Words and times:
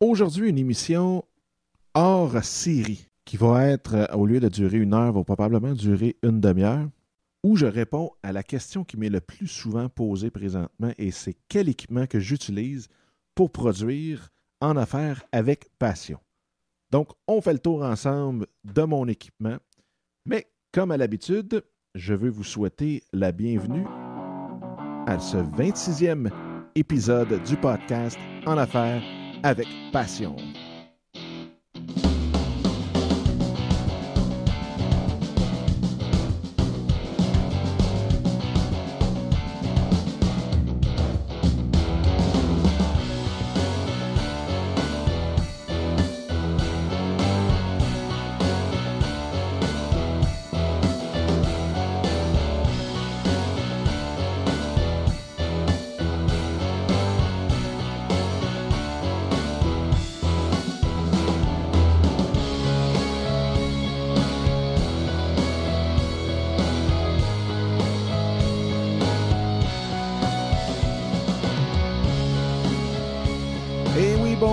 Aujourd'hui, 0.00 0.50
une 0.50 0.58
émission 0.58 1.24
hors 1.94 2.44
série 2.44 3.08
qui 3.24 3.38
va 3.38 3.66
être, 3.66 3.94
euh, 3.94 4.14
au 4.14 4.26
lieu 4.26 4.40
de 4.40 4.48
durer 4.50 4.76
une 4.76 4.92
heure, 4.92 5.14
va 5.14 5.24
probablement 5.24 5.72
durer 5.72 6.16
une 6.22 6.38
demi-heure, 6.38 6.86
où 7.42 7.56
je 7.56 7.64
réponds 7.64 8.10
à 8.22 8.32
la 8.32 8.42
question 8.42 8.84
qui 8.84 8.98
m'est 8.98 9.08
le 9.08 9.22
plus 9.22 9.46
souvent 9.46 9.88
posée 9.88 10.30
présentement 10.30 10.92
et 10.98 11.10
c'est 11.12 11.38
quel 11.48 11.70
équipement 11.70 12.06
que 12.06 12.20
j'utilise 12.20 12.88
pour 13.34 13.50
produire 13.50 14.28
en 14.60 14.76
affaires 14.76 15.24
avec 15.32 15.70
passion. 15.78 16.18
Donc, 16.90 17.08
on 17.26 17.40
fait 17.40 17.54
le 17.54 17.58
tour 17.58 17.82
ensemble 17.82 18.48
de 18.64 18.82
mon 18.82 19.08
équipement, 19.08 19.56
mais 20.26 20.46
comme 20.72 20.90
à 20.90 20.98
l'habitude, 20.98 21.64
je 21.94 22.12
veux 22.12 22.28
vous 22.28 22.44
souhaiter 22.44 23.02
la 23.14 23.32
bienvenue 23.32 23.86
à 25.06 25.18
ce 25.18 25.38
26e 25.38 26.30
épisode 26.74 27.42
du 27.44 27.56
podcast 27.56 28.18
En 28.44 28.58
affaires 28.58 29.02
avec 29.42 29.68
passion. 29.92 30.36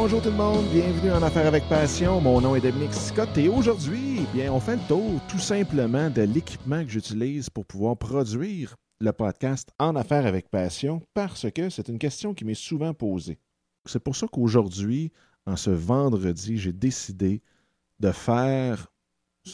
Bonjour 0.04 0.22
tout 0.22 0.32
le 0.32 0.36
monde, 0.36 0.66
bienvenue 0.73 1.14
en 1.14 1.23
Affaires 1.23 1.48
avec 1.48 1.64
Passion. 1.70 2.20
Mon 2.20 2.42
nom 2.42 2.58
est 2.58 2.59
Dominique 2.59 2.94
Scott 2.94 3.30
et 3.38 3.48
aujourd'hui, 3.48 4.26
bien, 4.34 4.52
on 4.52 4.60
fait 4.60 4.76
le 4.76 4.82
tour 4.90 5.22
tout 5.30 5.40
simplement 5.40 6.10
de 6.10 6.23
l'équipement 6.23 6.84
que 6.84 6.90
j'utilise 6.90 7.50
pour 7.50 7.66
pouvoir 7.66 7.95
produire 7.95 8.76
le 9.00 9.14
podcast 9.14 9.70
En 9.80 9.95
Affaires 9.95 10.26
avec 10.26 10.50
Passion 10.50 11.02
parce 11.14 11.50
que 11.50 11.70
c'est 11.70 11.88
une 11.88 12.00
question 12.00 12.34
qui 12.34 12.44
m'est 12.44 12.54
souvent 12.54 12.94
posée. 12.94 13.40
C'est 13.86 14.04
pour 14.04 14.18
ça 14.18 14.28
qu'aujourd'hui, 14.28 15.14
en 15.45 15.56
ce 15.56 15.70
vendredi, 15.70 16.58
j'ai 16.58 16.73
décidé 16.73 17.42
de 18.02 18.12
faire 18.12 18.88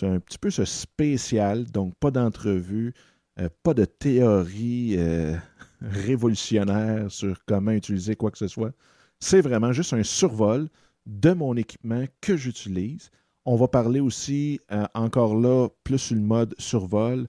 un 0.01 0.19
petit 0.19 0.39
peu 0.39 0.49
ce 0.49 0.65
spécial, 0.65 1.65
donc 1.65 1.93
pas 1.99 2.09
d'entrevue, 2.09 2.95
euh, 3.39 3.49
pas 3.61 3.75
de 3.75 3.85
théorie 3.85 4.95
euh, 4.97 5.37
révolutionnaire 5.81 7.11
sur 7.11 7.37
comment 7.45 7.69
utiliser 7.69 8.15
quoi 8.15 8.31
que 8.31 8.39
ce 8.39 8.47
soit. 8.47 8.71
C'est 9.19 9.41
vraiment 9.41 9.73
juste 9.73 9.93
un 9.93 10.03
survol 10.03 10.69
de 11.05 11.31
mon 11.33 11.55
équipement 11.55 12.05
que 12.21 12.37
j'utilise. 12.37 13.11
On 13.45 13.55
va 13.55 13.67
parler 13.67 13.99
aussi, 13.99 14.59
euh, 14.71 14.85
encore 14.93 15.35
là, 15.35 15.69
plus 15.83 15.97
sur 15.97 16.15
le 16.15 16.21
mode 16.21 16.55
survol, 16.57 17.27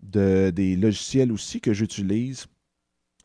de, 0.00 0.50
des 0.50 0.76
logiciels 0.76 1.32
aussi 1.32 1.60
que 1.60 1.72
j'utilise 1.72 2.46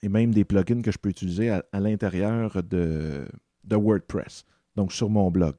et 0.02 0.10
même 0.10 0.34
des 0.34 0.44
plugins 0.44 0.82
que 0.82 0.92
je 0.92 0.98
peux 0.98 1.10
utiliser 1.10 1.50
à, 1.50 1.64
l'intérieur 1.74 2.62
de, 2.64 3.26
de 3.64 3.76
WordPress, 3.76 4.44
donc 4.76 4.92
sur 4.92 5.10
mon 5.10 5.32
blog. 5.32 5.56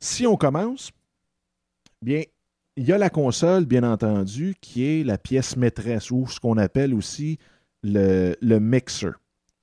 Si 0.00 0.26
on 0.26 0.36
commence, 0.36 0.90
bien, 2.00 2.22
il 2.76 2.84
y 2.84 2.92
a 2.92 2.98
la 2.98 3.10
console, 3.10 3.66
bien 3.66 3.84
entendu, 3.84 4.56
qui 4.60 4.84
est 4.84 5.04
la 5.04 5.18
pièce 5.18 5.56
maîtresse 5.56 6.10
ou 6.10 6.26
ce 6.26 6.40
qu'on 6.40 6.56
appelle 6.56 6.94
aussi 6.94 7.38
le 7.84 8.58
mixer. 8.58 9.12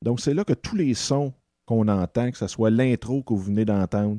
Donc, 0.01 0.21
c'est 0.21 0.33
là 0.33 0.45
que 0.45 0.53
tous 0.53 0.75
les 0.75 0.93
sons 0.93 1.33
qu'on 1.69 1.87
entend, 1.87 2.31
que 2.31 2.37
ce 2.39 2.47
soit 2.47 2.71
l'intro 2.71 3.21
que 3.21 3.31
vous 3.31 3.43
venez 3.43 3.63
d'entendre, 3.63 4.17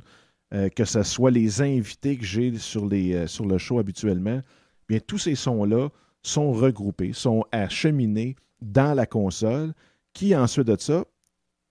euh, 0.55 0.69
que 0.69 0.85
ce 0.85 1.03
soit 1.03 1.33
les 1.33 1.61
invités 1.61 2.17
que 2.17 2.25
j'ai 2.25 2.53
euh, 2.53 3.27
sur 3.27 3.45
le 3.45 3.59
show 3.59 3.81
habituellement, 3.81 4.41
bien, 4.89 5.01
tous 5.05 5.19
ces 5.19 5.35
sons-là 5.35 5.89
sont 6.23 6.53
regroupés, 6.53 7.13
sont 7.13 7.45
acheminés 7.51 8.37
dans 8.63 8.95
la 8.95 9.05
console, 9.05 9.75
qui 10.13 10.37
ensuite 10.37 10.69
de 10.69 10.77
ça, 10.79 11.05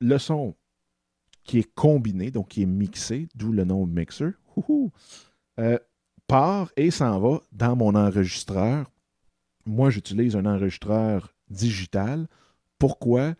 le 0.01 0.17
son 0.17 0.53
qui 1.45 1.59
est 1.59 1.73
combiné, 1.75 2.29
donc 2.29 2.49
qui 2.49 2.63
est 2.63 2.65
mixé, 2.65 3.29
d'où 3.33 3.53
le 3.53 3.63
nom 3.63 3.85
mixer, 3.85 4.31
euh, 5.61 5.79
part 6.27 6.73
et 6.75 6.91
s'en 6.91 7.21
va 7.21 7.39
dans 7.53 7.77
mon 7.77 7.95
enregistreur. 7.95 8.91
Moi, 9.65 9.91
j'utilise 9.91 10.35
un 10.35 10.45
enregistreur 10.45 11.33
digital. 11.49 12.27
Pourquoi? 12.79 13.35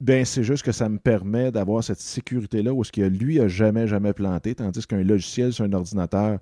Ben, 0.00 0.24
c'est 0.24 0.42
juste 0.42 0.64
que 0.64 0.72
ça 0.72 0.88
me 0.88 0.98
permet 0.98 1.52
d'avoir 1.52 1.84
cette 1.84 2.00
sécurité-là 2.00 2.72
où 2.72 2.82
ce 2.82 2.92
que 2.92 3.00
lui 3.00 3.40
a 3.40 3.48
jamais, 3.48 3.86
jamais 3.86 4.12
planté, 4.12 4.54
tandis 4.54 4.86
qu'un 4.86 5.02
logiciel 5.02 5.52
sur 5.52 5.64
un 5.64 5.72
ordinateur, 5.72 6.40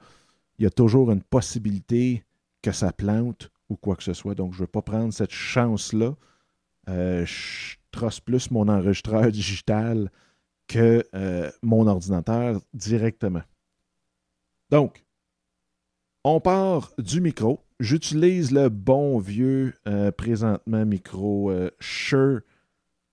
il 0.59 0.65
y 0.65 0.67
a 0.67 0.71
toujours 0.71 1.11
une 1.11 1.23
possibilité 1.23 2.25
que 2.63 2.73
ça 2.73 2.93
plante 2.93 3.51
ou 3.69 3.77
quoi 3.77 3.97
que 3.97 4.03
ce 4.03 4.15
soit. 4.15 4.35
Donc, 4.35 4.53
je 4.53 4.59
ne 4.59 4.63
veux 4.63 4.69
pas 4.69 4.83
prendre 4.83 5.13
cette 5.13 5.33
chance-là. 5.33 6.15
Euh, 6.89 7.27
je 7.27 7.77
trosse 7.91 8.21
plus 8.21 8.51
mon 8.51 8.69
enregistreur 8.69 9.31
digital 9.33 10.11
que 10.67 11.05
euh, 11.15 11.51
mon 11.63 11.87
ordinateur 11.87 12.61
directement. 12.73 13.43
Donc, 14.71 15.05
on 16.25 16.41
part 16.41 16.93
du 16.99 17.21
micro. 17.21 17.61
J'utilise 17.81 18.53
le 18.53 18.69
bon 18.69 19.19
vieux 19.19 19.75
euh, 19.89 20.13
présentement 20.13 20.87
micro 20.87 21.53
Shure 21.81 22.41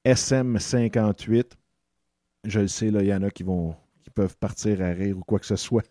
SM58. 0.06 1.52
Je 2.46 2.60
le 2.62 2.68
sais, 2.68 2.88
il 2.88 3.06
y 3.06 3.14
en 3.14 3.24
a 3.24 3.30
qui 3.30 3.44
vont 3.44 3.76
qui 4.04 4.10
peuvent 4.10 4.38
partir 4.38 4.82
à 4.82 4.92
rire 4.92 5.18
ou 5.18 5.22
quoi 5.22 5.40
que 5.40 5.46
ce 5.46 5.56
soit. 5.56 5.86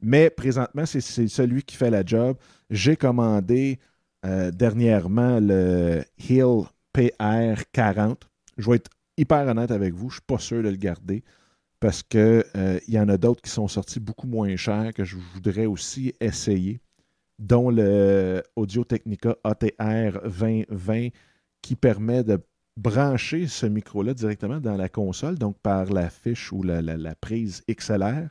Mais 0.00 0.30
présentement, 0.30 0.84
c'est 0.84 1.00
celui 1.00 1.62
qui 1.62 1.76
fait 1.76 1.90
la 1.90 2.04
job. 2.04 2.36
J'ai 2.70 2.96
commandé 2.96 3.78
euh, 4.24 4.50
dernièrement 4.50 5.40
le 5.40 6.04
Hill 6.18 6.64
PR40. 6.94 8.16
Je 8.58 8.70
vais 8.70 8.76
être 8.76 8.90
hyper 9.16 9.46
honnête 9.46 9.70
avec 9.70 9.94
vous, 9.94 10.10
je 10.10 10.16
ne 10.16 10.20
suis 10.20 10.26
pas 10.26 10.38
sûr 10.38 10.62
de 10.62 10.68
le 10.68 10.76
garder 10.76 11.24
parce 11.80 12.02
qu'il 12.02 12.44
y 12.88 12.98
en 12.98 13.08
a 13.08 13.16
d'autres 13.16 13.42
qui 13.42 13.50
sont 13.50 13.68
sortis 13.68 14.00
beaucoup 14.00 14.26
moins 14.26 14.56
chers 14.56 14.92
que 14.94 15.04
je 15.04 15.16
voudrais 15.34 15.66
aussi 15.66 16.14
essayer, 16.20 16.80
dont 17.38 17.70
le 17.70 18.42
Audio 18.56 18.84
Technica 18.84 19.36
ATR 19.44 20.20
2020 20.24 21.08
qui 21.62 21.76
permet 21.76 22.24
de 22.24 22.40
brancher 22.76 23.46
ce 23.46 23.66
micro-là 23.66 24.14
directement 24.14 24.60
dans 24.60 24.76
la 24.76 24.88
console, 24.88 25.38
donc 25.38 25.58
par 25.58 25.86
la 25.86 26.10
fiche 26.10 26.52
ou 26.52 26.62
la, 26.62 27.14
prise 27.14 27.62
XLR, 27.68 28.28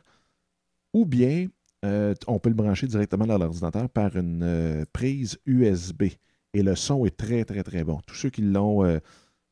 ou 0.94 1.06
bien 1.06 1.48
euh, 1.84 2.14
on 2.28 2.40
peut 2.40 2.50
le 2.50 2.56
brancher 2.56 2.88
directement 2.88 3.26
dans 3.26 3.38
l'ordinateur 3.38 3.90
par 3.90 4.16
une 4.16 4.44
euh, 4.44 4.86
prise 4.94 5.38
USB. 5.46 6.04
Et 6.54 6.64
le 6.64 6.76
son 6.76 7.06
est 7.06 7.18
très, 7.18 7.44
très, 7.44 7.64
très 7.64 7.84
bon. 7.84 8.00
Tous 8.08 8.16
ceux 8.16 8.30
qui 8.30 8.42
l'ont, 8.42 8.86
euh, 8.86 9.00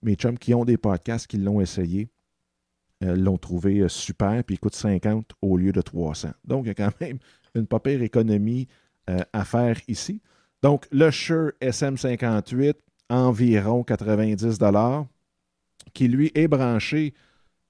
mes 0.03 0.15
chums 0.15 0.37
qui 0.37 0.53
ont 0.53 0.63
des 0.63 0.77
podcasts, 0.77 1.27
qui 1.27 1.37
l'ont 1.37 1.59
essayé, 1.61 2.09
l'ont 3.01 3.37
trouvé 3.37 3.83
super, 3.89 4.45
puis 4.45 4.55
il 4.55 4.59
coûte 4.59 4.75
50 4.75 5.33
au 5.41 5.57
lieu 5.57 5.73
de 5.73 5.81
300. 5.81 6.29
Donc, 6.45 6.63
il 6.63 6.67
y 6.69 6.71
a 6.71 6.73
quand 6.73 7.01
même 7.01 7.19
une 7.53 7.67
pas 7.67 7.81
pire 7.81 8.01
économie 8.01 8.69
à 9.07 9.43
faire 9.43 9.77
ici. 9.89 10.21
Donc, 10.61 10.87
le 10.89 11.11
Shure 11.11 11.51
SM58, 11.61 12.75
environ 13.13 13.84
90 13.84 14.59
qui 15.94 16.07
lui 16.07 16.31
est 16.34 16.47
branché 16.47 17.13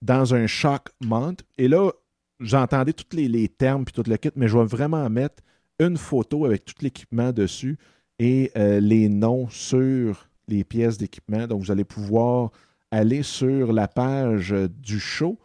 dans 0.02 0.34
un 0.34 0.48
shock 0.48 0.90
mount. 1.02 1.36
Et 1.58 1.68
là, 1.68 1.92
j'entendais 2.40 2.94
tous 2.94 3.16
les, 3.16 3.28
les 3.28 3.50
termes 3.50 3.86
puis 3.86 3.94
tout 3.94 4.10
le 4.10 4.18
kit, 4.18 4.32
mais 4.36 4.48
je 4.48 4.58
vais 4.58 4.66
vraiment 4.66 5.10
mettre 5.10 5.44
une 5.80 5.98
photo 5.98 6.46
avec 6.46 6.66
tout 6.66 6.76
l'équipement 6.82 7.32
dessus 7.32 7.78
et 8.20 8.52
euh, 8.56 8.80
les 8.80 9.10
noms 9.10 9.50
sur 9.50 10.30
les 10.48 10.64
pièces 10.64 10.98
d'équipement. 10.98 11.48
Donc, 11.48 11.62
vous 11.62 11.72
allez 11.72 11.84
pouvoir 11.84 12.52
aller 12.92 13.24
sur 13.24 13.74
la 13.74 13.88
page 13.88 14.54
euh, 14.54 14.70
du 14.70 15.00
show 15.00 15.38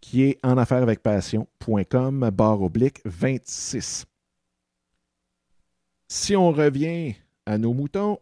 qui 0.00 0.22
est 0.22 0.38
en 0.42 0.56
affaires 0.56 0.82
avec 0.82 1.02
passion.com 1.02 2.30
barre 2.32 2.62
oblique 2.62 3.00
26. 3.04 4.06
Si 6.08 6.36
on 6.36 6.52
revient 6.52 7.14
à 7.46 7.58
nos 7.58 7.72
moutons, 7.72 8.18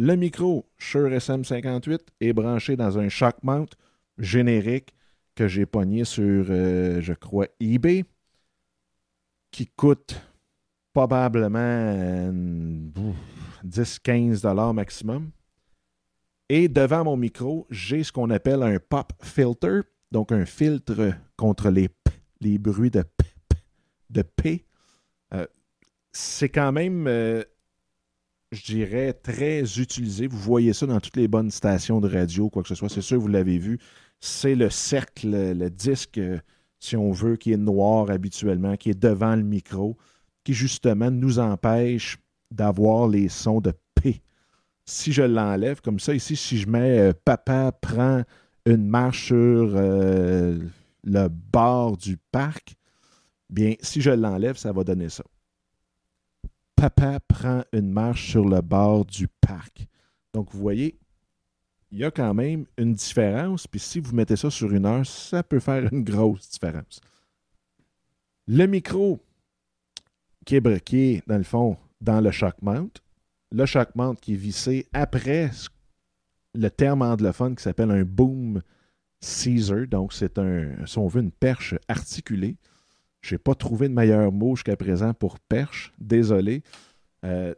le 0.00 0.16
micro 0.16 0.66
Shure 0.78 1.10
SM58 1.10 1.98
est 2.22 2.32
branché 2.32 2.74
dans 2.74 2.98
un 2.98 3.10
shock 3.10 3.36
mount 3.42 3.68
générique 4.16 4.94
que 5.34 5.46
j'ai 5.46 5.66
pogné 5.66 6.04
sur, 6.04 6.46
euh, 6.48 7.02
je 7.02 7.12
crois, 7.12 7.48
eBay, 7.60 8.04
qui 9.50 9.66
coûte 9.66 10.18
probablement 10.94 11.58
euh, 11.58 12.32
10-15 13.64 14.42
dollars 14.42 14.72
maximum. 14.72 15.30
Et 16.48 16.68
devant 16.68 17.04
mon 17.04 17.16
micro, 17.18 17.66
j'ai 17.70 18.02
ce 18.02 18.10
qu'on 18.10 18.30
appelle 18.30 18.62
un 18.62 18.78
pop 18.78 19.12
filter, 19.22 19.80
donc 20.10 20.32
un 20.32 20.46
filtre 20.46 21.12
contre 21.36 21.68
les 21.68 21.88
p 21.88 22.10
les 22.40 22.56
bruits 22.56 22.90
de 22.90 23.02
P, 23.02 23.26
de 24.08 24.22
P 24.22 24.64
euh, 25.34 25.46
c'est 26.10 26.48
quand 26.48 26.72
même, 26.72 27.06
euh, 27.06 27.44
je 28.52 28.62
dirais, 28.64 29.12
très 29.12 29.62
utilisé. 29.78 30.26
Vous 30.26 30.38
voyez 30.38 30.72
ça 30.72 30.86
dans 30.86 31.00
toutes 31.00 31.16
les 31.16 31.28
bonnes 31.28 31.50
stations 31.50 32.00
de 32.00 32.08
radio, 32.08 32.50
quoi 32.50 32.62
que 32.62 32.68
ce 32.68 32.74
soit. 32.74 32.88
C'est 32.88 33.00
sûr, 33.00 33.20
vous 33.20 33.28
l'avez 33.28 33.58
vu. 33.58 33.78
C'est 34.20 34.54
le 34.54 34.70
cercle, 34.70 35.30
le 35.30 35.70
disque, 35.70 36.18
euh, 36.18 36.38
si 36.80 36.96
on 36.96 37.12
veut, 37.12 37.36
qui 37.36 37.52
est 37.52 37.56
noir 37.56 38.10
habituellement, 38.10 38.76
qui 38.76 38.90
est 38.90 38.98
devant 38.98 39.36
le 39.36 39.42
micro, 39.42 39.96
qui 40.44 40.52
justement 40.54 41.10
nous 41.10 41.38
empêche 41.38 42.18
d'avoir 42.50 43.08
les 43.08 43.28
sons 43.28 43.60
de 43.60 43.72
P. 43.94 44.20
Si 44.84 45.12
je 45.12 45.22
l'enlève 45.22 45.80
comme 45.80 46.00
ça, 46.00 46.14
ici, 46.14 46.36
si 46.36 46.58
je 46.58 46.68
mets 46.68 47.12
Papa 47.24 47.72
prend 47.72 48.24
une 48.66 48.86
marche 48.88 49.26
sur 49.26 49.66
le 51.04 51.28
bord 51.28 51.96
du 51.96 52.16
parc, 52.32 52.74
bien, 53.48 53.74
si 53.80 54.00
je 54.00 54.10
l'enlève, 54.10 54.56
ça 54.56 54.72
va 54.72 54.82
donner 54.82 55.08
ça. 55.08 55.24
Papa 56.80 57.20
prend 57.20 57.62
une 57.74 57.90
marche 57.90 58.30
sur 58.30 58.48
le 58.48 58.62
bord 58.62 59.04
du 59.04 59.28
parc. 59.28 59.86
Donc, 60.32 60.50
vous 60.50 60.60
voyez, 60.60 60.98
il 61.90 61.98
y 61.98 62.04
a 62.04 62.10
quand 62.10 62.32
même 62.32 62.64
une 62.78 62.94
différence. 62.94 63.66
Puis 63.66 63.80
si 63.80 64.00
vous 64.00 64.14
mettez 64.14 64.34
ça 64.34 64.48
sur 64.48 64.72
une 64.72 64.86
heure, 64.86 65.04
ça 65.04 65.42
peut 65.42 65.60
faire 65.60 65.92
une 65.92 66.02
grosse 66.02 66.48
différence. 66.48 67.02
Le 68.46 68.64
micro 68.64 69.20
qui 70.46 70.56
est 70.56 70.62
briqué, 70.62 71.22
dans 71.26 71.36
le 71.36 71.42
fond, 71.44 71.76
dans 72.00 72.22
le 72.22 72.30
shock 72.30 72.54
mount. 72.62 73.02
Le 73.52 73.66
shock 73.66 73.94
mount 73.94 74.14
qui 74.14 74.32
est 74.32 74.36
vissé 74.36 74.88
après 74.94 75.50
le 76.54 76.70
terme 76.70 77.02
anglophone 77.02 77.56
qui 77.56 77.62
s'appelle 77.62 77.90
un 77.90 78.04
boom 78.04 78.62
Caesar. 79.20 79.86
Donc, 79.86 80.14
c'est 80.14 80.38
un, 80.38 80.86
si 80.86 80.96
on 80.96 81.08
veut, 81.08 81.20
une 81.20 81.30
perche 81.30 81.74
articulée. 81.88 82.56
Je 83.20 83.34
n'ai 83.34 83.38
pas 83.38 83.54
trouvé 83.54 83.88
de 83.88 83.94
meilleur 83.94 84.32
mot 84.32 84.56
jusqu'à 84.56 84.76
présent 84.76 85.12
pour 85.14 85.38
perche. 85.38 85.92
Désolé. 85.98 86.62
Euh, 87.24 87.54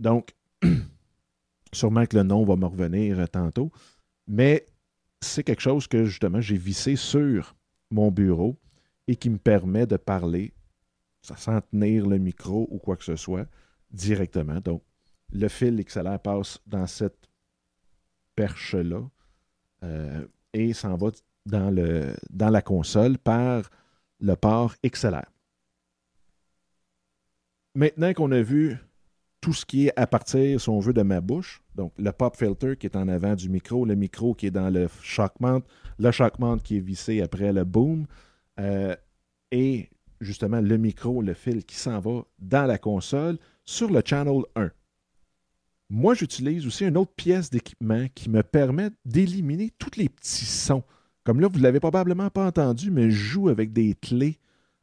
donc, 0.00 0.34
sûrement 1.72 2.06
que 2.06 2.16
le 2.16 2.22
nom 2.22 2.44
va 2.44 2.56
me 2.56 2.66
revenir 2.66 3.28
tantôt. 3.28 3.70
Mais 4.26 4.66
c'est 5.20 5.44
quelque 5.44 5.60
chose 5.62 5.86
que 5.86 6.04
justement 6.04 6.40
j'ai 6.40 6.56
vissé 6.56 6.96
sur 6.96 7.54
mon 7.90 8.10
bureau 8.10 8.58
et 9.06 9.16
qui 9.16 9.30
me 9.30 9.38
permet 9.38 9.86
de 9.86 9.96
parler 9.96 10.52
sans 11.22 11.60
tenir 11.60 12.06
le 12.06 12.18
micro 12.18 12.66
ou 12.70 12.78
quoi 12.78 12.96
que 12.96 13.04
ce 13.04 13.16
soit 13.16 13.46
directement. 13.90 14.60
Donc, 14.60 14.82
le 15.32 15.48
fil 15.48 15.82
XLR 15.82 16.18
passe 16.18 16.58
dans 16.66 16.86
cette 16.86 17.28
perche-là 18.34 19.02
euh, 19.84 20.26
et 20.52 20.72
s'en 20.72 20.96
va 20.96 21.10
dans, 21.46 21.70
le, 21.70 22.14
dans 22.30 22.50
la 22.50 22.62
console 22.62 23.18
par 23.18 23.70
le 24.22 24.36
port 24.36 24.74
XLR. 24.86 25.26
Maintenant 27.74 28.12
qu'on 28.14 28.30
a 28.32 28.40
vu 28.40 28.78
tout 29.40 29.52
ce 29.52 29.66
qui 29.66 29.88
est 29.88 29.92
à 29.96 30.06
partir, 30.06 30.60
si 30.60 30.68
on 30.68 30.78
veut, 30.78 30.92
de 30.92 31.02
ma 31.02 31.20
bouche, 31.20 31.62
donc 31.74 31.92
le 31.98 32.12
pop 32.12 32.36
filter 32.36 32.76
qui 32.76 32.86
est 32.86 32.96
en 32.96 33.08
avant 33.08 33.34
du 33.34 33.48
micro, 33.48 33.84
le 33.84 33.96
micro 33.96 34.34
qui 34.34 34.46
est 34.46 34.50
dans 34.52 34.70
le 34.70 34.88
shock 35.02 35.32
mount, 35.40 35.62
le 35.98 36.10
shock 36.12 36.38
mount 36.38 36.58
qui 36.58 36.76
est 36.76 36.80
vissé 36.80 37.20
après 37.20 37.52
le 37.52 37.64
boom, 37.64 38.06
euh, 38.60 38.94
et 39.50 39.90
justement 40.20 40.60
le 40.60 40.76
micro, 40.76 41.20
le 41.22 41.34
fil 41.34 41.64
qui 41.64 41.74
s'en 41.74 41.98
va 41.98 42.22
dans 42.38 42.66
la 42.66 42.78
console 42.78 43.38
sur 43.64 43.90
le 43.90 44.02
channel 44.04 44.42
1. 44.54 44.70
Moi, 45.90 46.14
j'utilise 46.14 46.66
aussi 46.66 46.86
une 46.86 46.96
autre 46.96 47.12
pièce 47.14 47.50
d'équipement 47.50 48.06
qui 48.14 48.30
me 48.30 48.42
permet 48.42 48.90
d'éliminer 49.04 49.70
tous 49.78 49.98
les 49.98 50.08
petits 50.08 50.46
sons 50.46 50.84
comme 51.24 51.40
là, 51.40 51.48
vous 51.48 51.58
ne 51.58 51.62
l'avez 51.62 51.80
probablement 51.80 52.30
pas 52.30 52.46
entendu, 52.46 52.90
mais 52.90 53.10
je 53.10 53.16
joue 53.16 53.48
avec 53.48 53.72
des 53.72 53.94
clés 53.94 54.38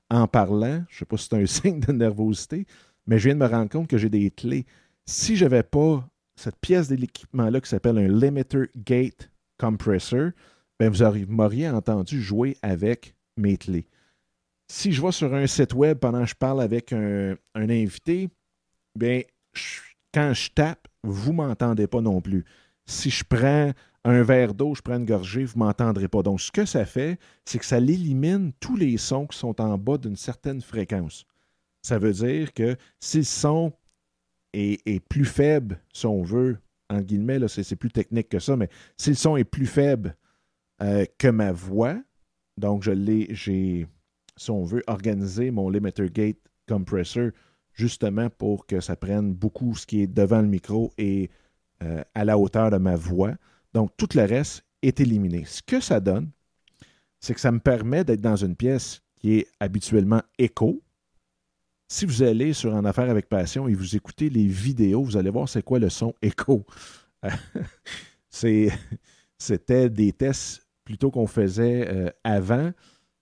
en 0.09 0.27
parlant. 0.27 0.83
Je 0.89 0.95
ne 0.95 0.99
sais 0.99 1.05
pas 1.05 1.17
si 1.17 1.27
c'est 1.29 1.41
un 1.41 1.45
signe 1.45 1.79
de 1.79 1.91
nervosité, 1.91 2.65
mais 3.07 3.19
je 3.19 3.25
viens 3.29 3.35
de 3.35 3.39
me 3.39 3.47
rendre 3.47 3.69
compte 3.69 3.87
que 3.87 3.97
j'ai 3.97 4.09
des 4.09 4.31
clés. 4.31 4.65
Si 5.05 5.35
je 5.35 5.45
n'avais 5.45 5.63
pas 5.63 6.07
cette 6.35 6.57
pièce 6.57 6.87
de 6.87 6.95
l'équipement-là 6.95 7.59
qui 7.59 7.69
s'appelle 7.69 7.97
un 7.97 8.07
Limiter 8.07 8.65
Gate 8.75 9.29
Compressor, 9.59 10.31
ben 10.79 10.89
vous 10.89 11.25
m'auriez 11.27 11.69
entendu 11.69 12.21
jouer 12.21 12.57
avec 12.61 13.13
mes 13.35 13.57
clés. 13.57 13.87
Si 14.71 14.91
je 14.93 15.01
vais 15.01 15.11
sur 15.11 15.33
un 15.33 15.47
site 15.47 15.73
web 15.73 15.97
pendant 15.97 16.21
que 16.21 16.29
je 16.29 16.35
parle 16.35 16.61
avec 16.61 16.93
un, 16.93 17.35
invité, 17.55 18.29
ben, 18.95 19.23
quand 20.13 20.33
je 20.33 20.49
tape, 20.51 20.87
vous 21.03 21.31
ne 21.31 21.37
m'entendez 21.37 21.87
pas 21.87 22.01
non 22.01 22.21
plus. 22.21 22.45
Si 22.85 23.09
je 23.09 23.23
prends 23.23 23.73
un 24.05 24.23
verre 24.23 24.53
d'eau, 24.53 24.73
je 24.75 24.81
prends 24.81 24.97
une 24.97 25.05
gorgée, 25.05 25.45
vous 25.45 25.59
ne 25.59 25.65
m'entendrez 25.65 26.07
pas. 26.07 26.23
Donc, 26.23 26.41
ce 26.41 26.51
que 26.51 26.65
ça 26.65 26.85
fait, 26.85 27.19
c'est 27.45 27.59
que 27.59 27.65
ça 27.65 27.77
élimine 27.77 28.51
tous 28.59 28.75
les 28.75 28.97
sons 28.97 29.27
qui 29.27 29.37
sont 29.37 29.59
en 29.59 29.77
bas 29.77 29.97
d'une 29.97 30.15
certaine 30.15 30.61
fréquence. 30.61 31.25
Ça 31.81 31.99
veut 31.99 32.13
dire 32.13 32.53
que 32.53 32.75
si 32.99 33.17
le 33.17 33.23
son 33.23 33.73
est, 34.53 34.99
plus 35.07 35.25
faible, 35.25 35.81
si 35.93 36.05
on 36.05 36.23
veut, 36.23 36.57
en 36.89 37.01
guillemets, 37.01 37.39
c'est 37.47 37.75
plus 37.75 37.91
technique 37.91 38.29
que 38.29 38.39
ça, 38.39 38.55
mais 38.55 38.69
si 38.97 39.09
le 39.09 39.15
son 39.15 39.37
est 39.37 39.43
plus 39.43 39.67
faible 39.67 40.15
euh, 40.81 41.05
que 41.17 41.27
ma 41.27 41.51
voix, 41.51 41.95
donc 42.57 42.83
je 42.83 42.91
l'ai, 42.91 43.27
j'ai, 43.29 43.87
si 44.37 44.51
on 44.51 44.63
veut, 44.63 44.83
organisé 44.87 45.51
mon 45.51 45.69
limiter 45.69 46.09
gate 46.09 46.37
compressor 46.67 47.31
justement 47.73 48.29
pour 48.29 48.65
que 48.65 48.79
ça 48.81 48.95
prenne 48.95 49.33
beaucoup 49.33 49.75
ce 49.75 49.85
qui 49.85 50.01
est 50.01 50.07
devant 50.07 50.41
le 50.41 50.47
micro 50.47 50.91
et 50.97 51.29
euh, 51.83 52.03
à 52.13 52.25
la 52.25 52.37
hauteur 52.37 52.71
de 52.71 52.77
ma 52.77 52.95
voix. 52.95 53.33
Donc, 53.73 53.91
tout 53.97 54.09
le 54.15 54.23
reste 54.23 54.65
est 54.81 54.99
éliminé. 54.99 55.45
Ce 55.45 55.61
que 55.61 55.79
ça 55.79 55.99
donne, 55.99 56.31
c'est 57.19 57.33
que 57.33 57.39
ça 57.39 57.51
me 57.51 57.59
permet 57.59 58.03
d'être 58.03 58.21
dans 58.21 58.35
une 58.35 58.55
pièce 58.55 59.01
qui 59.15 59.37
est 59.37 59.47
habituellement 59.59 60.21
écho. 60.37 60.81
Si 61.87 62.05
vous 62.05 62.23
allez 62.23 62.53
sur 62.53 62.73
En 62.73 62.85
Affaires 62.85 63.09
avec 63.09 63.27
Passion 63.27 63.67
et 63.67 63.73
vous 63.73 63.95
écoutez 63.95 64.29
les 64.29 64.45
vidéos, 64.45 65.03
vous 65.03 65.17
allez 65.17 65.29
voir 65.29 65.49
c'est 65.49 65.63
quoi 65.63 65.79
le 65.79 65.89
son 65.89 66.13
écho. 66.21 66.65
C'était 68.29 69.89
des 69.89 70.13
tests 70.13 70.67
plutôt 70.85 71.11
qu'on 71.11 71.27
faisait 71.27 71.87
euh, 71.89 72.09
avant. 72.23 72.71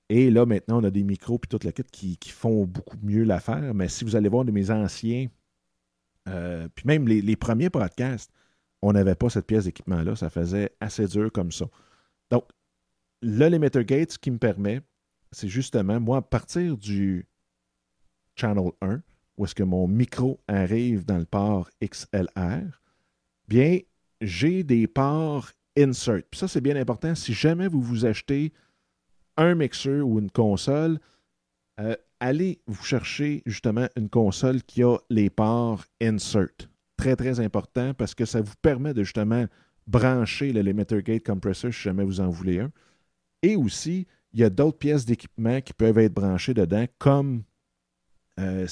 Et 0.09 0.29
là, 0.29 0.45
maintenant, 0.45 0.79
on 0.81 0.83
a 0.83 0.91
des 0.91 1.03
micros 1.03 1.39
et 1.43 1.47
toute 1.47 1.63
la 1.63 1.71
kit 1.71 1.83
qui, 1.83 2.29
font 2.29 2.65
beaucoup 2.65 2.97
mieux 3.01 3.23
l'affaire. 3.23 3.73
Mais 3.73 3.89
si 3.89 4.05
vous 4.05 4.15
allez 4.15 4.29
voir 4.29 4.45
de 4.45 4.51
mes 4.51 4.71
anciens, 4.71 5.27
euh, 6.29 6.67
puis 6.73 6.85
même 6.85 7.07
les, 7.07 7.35
premiers 7.35 7.69
podcasts, 7.69 8.31
on 8.81 8.93
n'avait 8.93 9.15
pas 9.15 9.29
cette 9.29 9.47
pièce 9.47 9.65
d'équipement-là. 9.65 10.15
Ça 10.15 10.29
faisait 10.29 10.71
assez 10.79 11.07
dur 11.07 11.31
comme 11.31 11.51
ça. 11.51 11.65
Donc, 12.31 12.45
le 13.21 13.47
limiter 13.47 13.83
gate, 13.85 14.11
ce 14.13 14.19
qui 14.19 14.31
me 14.31 14.37
permet, 14.37 14.81
c'est 15.31 15.47
justement, 15.47 15.99
moi, 15.99 16.17
à 16.17 16.21
partir 16.21 16.77
du 16.77 17.27
channel 18.35 18.71
1, 18.81 19.01
où 19.37 19.45
est-ce 19.45 19.55
que 19.55 19.63
mon 19.63 19.87
micro 19.87 20.39
arrive 20.47 21.05
dans 21.05 21.17
le 21.17 21.25
port 21.25 21.69
XLR, 21.83 22.81
bien, 23.47 23.79
j'ai 24.21 24.63
des 24.63 24.87
ports 24.87 25.51
insert. 25.77 26.23
Ça, 26.33 26.47
c'est 26.47 26.61
bien 26.61 26.75
important. 26.75 27.13
Si 27.15 27.33
jamais 27.33 27.67
vous 27.67 27.81
vous 27.81 28.05
achetez 28.05 28.51
un 29.37 29.55
mixeur 29.55 30.07
ou 30.07 30.19
une 30.19 30.31
console, 30.31 30.99
euh, 31.79 31.95
allez 32.19 32.61
vous 32.65 32.83
chercher 32.83 33.43
justement 33.45 33.87
une 33.95 34.09
console 34.09 34.63
qui 34.63 34.83
a 34.83 34.97
les 35.09 35.29
ports 35.29 35.85
insert 36.01 36.67
très, 37.15 37.15
très 37.15 37.39
important 37.39 37.93
parce 37.93 38.13
que 38.13 38.25
ça 38.25 38.41
vous 38.41 38.53
permet 38.61 38.93
de 38.93 39.03
justement 39.03 39.45
brancher 39.85 40.51
le 40.51 40.61
limiter 40.61 41.01
gate 41.01 41.25
compressor 41.25 41.73
si 41.73 41.83
jamais 41.83 42.03
vous 42.03 42.19
en 42.19 42.29
voulez 42.29 42.59
un. 42.59 42.71
Et 43.41 43.55
aussi, 43.55 44.07
il 44.33 44.41
y 44.41 44.43
a 44.43 44.49
d'autres 44.49 44.77
pièces 44.77 45.05
d'équipement 45.05 45.61
qui 45.61 45.73
peuvent 45.73 45.97
être 45.99 46.13
branchées 46.13 46.53
dedans, 46.53 46.85
comme, 46.97 47.43
euh, 48.39 48.67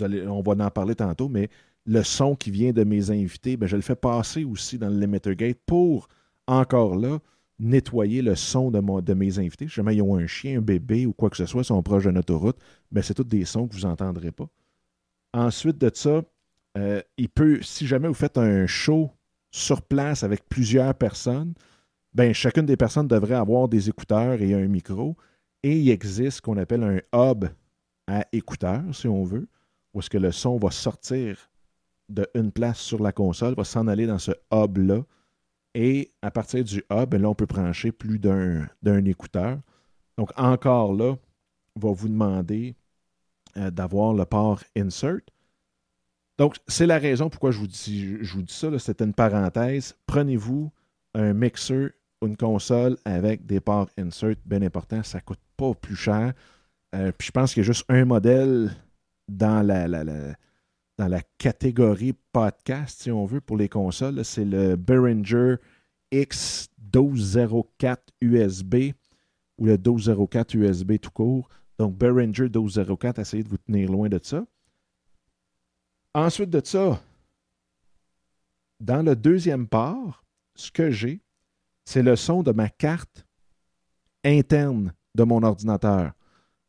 on 0.00 0.40
va 0.40 0.64
en 0.64 0.70
parler 0.70 0.94
tantôt, 0.94 1.28
mais 1.28 1.50
le 1.84 2.02
son 2.02 2.36
qui 2.36 2.50
vient 2.50 2.72
de 2.72 2.84
mes 2.84 3.10
invités, 3.10 3.56
ben, 3.56 3.66
je 3.66 3.76
le 3.76 3.82
fais 3.82 3.96
passer 3.96 4.44
aussi 4.44 4.78
dans 4.78 4.88
le 4.88 4.98
limiter 4.98 5.36
gate 5.36 5.58
pour, 5.66 6.08
encore 6.46 6.96
là, 6.96 7.18
nettoyer 7.58 8.22
le 8.22 8.36
son 8.36 8.70
de, 8.70 9.00
de 9.00 9.14
mes 9.14 9.38
invités. 9.38 9.66
Si 9.66 9.74
jamais 9.74 9.96
ils 9.96 10.02
ont 10.02 10.16
un 10.16 10.26
chien, 10.26 10.58
un 10.58 10.62
bébé 10.62 11.06
ou 11.06 11.12
quoi 11.12 11.28
que 11.28 11.36
ce 11.36 11.46
soit, 11.46 11.64
sont 11.64 11.82
proches 11.82 12.04
d'une 12.04 12.18
autoroute, 12.18 12.56
ben, 12.92 13.02
c'est 13.02 13.14
tous 13.14 13.24
des 13.24 13.44
sons 13.44 13.66
que 13.66 13.74
vous 13.74 13.86
n'entendrez 13.86 14.30
pas. 14.30 14.48
Ensuite 15.34 15.78
de 15.78 15.90
ça, 15.92 16.22
euh, 16.78 17.02
il 17.16 17.28
peut, 17.28 17.60
si 17.62 17.86
jamais 17.86 18.08
vous 18.08 18.14
faites 18.14 18.38
un 18.38 18.66
show 18.66 19.10
sur 19.50 19.82
place 19.82 20.22
avec 20.22 20.48
plusieurs 20.48 20.94
personnes, 20.94 21.54
ben, 22.14 22.32
chacune 22.32 22.66
des 22.66 22.76
personnes 22.76 23.08
devrait 23.08 23.34
avoir 23.34 23.68
des 23.68 23.88
écouteurs 23.88 24.40
et 24.40 24.54
un 24.54 24.66
micro. 24.68 25.16
Et 25.62 25.76
il 25.78 25.90
existe 25.90 26.36
ce 26.36 26.42
qu'on 26.42 26.56
appelle 26.56 26.84
un 26.84 27.00
hub 27.12 27.46
à 28.06 28.24
écouteurs, 28.32 28.84
si 28.92 29.08
on 29.08 29.24
veut, 29.24 29.48
où 29.92 29.98
est-ce 29.98 30.08
que 30.08 30.18
le 30.18 30.30
son 30.32 30.56
va 30.56 30.70
sortir 30.70 31.50
d'une 32.08 32.52
place 32.52 32.78
sur 32.78 33.02
la 33.02 33.12
console, 33.12 33.54
va 33.54 33.64
s'en 33.64 33.86
aller 33.86 34.06
dans 34.06 34.18
ce 34.18 34.32
hub-là. 34.52 35.02
Et 35.74 36.10
à 36.22 36.30
partir 36.30 36.64
du 36.64 36.82
hub, 36.90 37.10
ben 37.10 37.20
là, 37.20 37.28
on 37.28 37.34
peut 37.34 37.46
brancher 37.46 37.92
plus 37.92 38.18
d'un 38.18 39.04
écouteur. 39.04 39.58
Donc, 40.16 40.30
encore 40.36 40.94
là, 40.94 41.16
on 41.76 41.80
va 41.80 41.92
vous 41.92 42.08
demander 42.08 42.76
euh, 43.56 43.70
d'avoir 43.70 44.14
le 44.14 44.24
port 44.24 44.62
insert. 44.76 45.20
Donc, 46.38 46.56
c'est 46.68 46.86
la 46.86 46.98
raison 46.98 47.28
pourquoi 47.28 47.50
je 47.50 47.58
vous 47.58 47.66
dis, 47.66 48.16
ça. 48.48 48.78
C'était 48.78 49.04
une 49.04 49.12
parenthèse. 49.12 49.96
Prenez-vous 50.06 50.70
un 51.14 51.32
mixeur 51.32 51.90
une 52.22 52.36
console 52.36 52.96
avec 53.04 53.46
des 53.46 53.60
ports 53.60 53.88
insert 53.96 54.34
bien 54.44 54.62
importants. 54.62 55.02
Ça 55.02 55.18
ne 55.18 55.22
coûte 55.22 55.40
pas 55.56 55.74
plus 55.74 55.96
cher. 55.96 56.32
Euh, 56.94 57.12
puis 57.16 57.26
je 57.26 57.32
pense 57.32 57.52
qu'il 57.52 57.62
y 57.62 57.64
a 57.64 57.66
juste 57.66 57.84
un 57.88 58.04
modèle 58.04 58.72
dans 59.28 59.64
la, 59.66 59.86
dans 59.88 61.08
la 61.08 61.20
catégorie 61.38 62.14
podcast, 62.32 63.02
si 63.02 63.10
on 63.10 63.24
veut, 63.24 63.40
pour 63.40 63.56
les 63.56 63.68
consoles. 63.68 64.24
C'est 64.24 64.44
le 64.44 64.76
Behringer 64.76 65.56
X1204 66.12 67.98
USB 68.20 68.92
ou 69.58 69.66
le 69.66 69.72
1204 69.72 70.54
USB 70.54 70.98
tout 71.00 71.10
court. 71.10 71.48
Donc, 71.78 71.96
Behringer 71.96 72.44
1204, 72.44 73.18
essayez 73.20 73.42
de 73.44 73.48
vous 73.48 73.58
tenir 73.58 73.90
loin 73.90 74.08
de 74.08 74.18
ça. 74.22 74.44
Ensuite 76.18 76.50
de 76.50 76.60
ça, 76.64 77.00
dans 78.80 79.02
le 79.02 79.14
deuxième 79.14 79.68
part, 79.68 80.24
ce 80.56 80.72
que 80.72 80.90
j'ai, 80.90 81.20
c'est 81.84 82.02
le 82.02 82.16
son 82.16 82.42
de 82.42 82.50
ma 82.50 82.68
carte 82.68 83.24
interne 84.24 84.92
de 85.14 85.22
mon 85.22 85.44
ordinateur. 85.44 86.10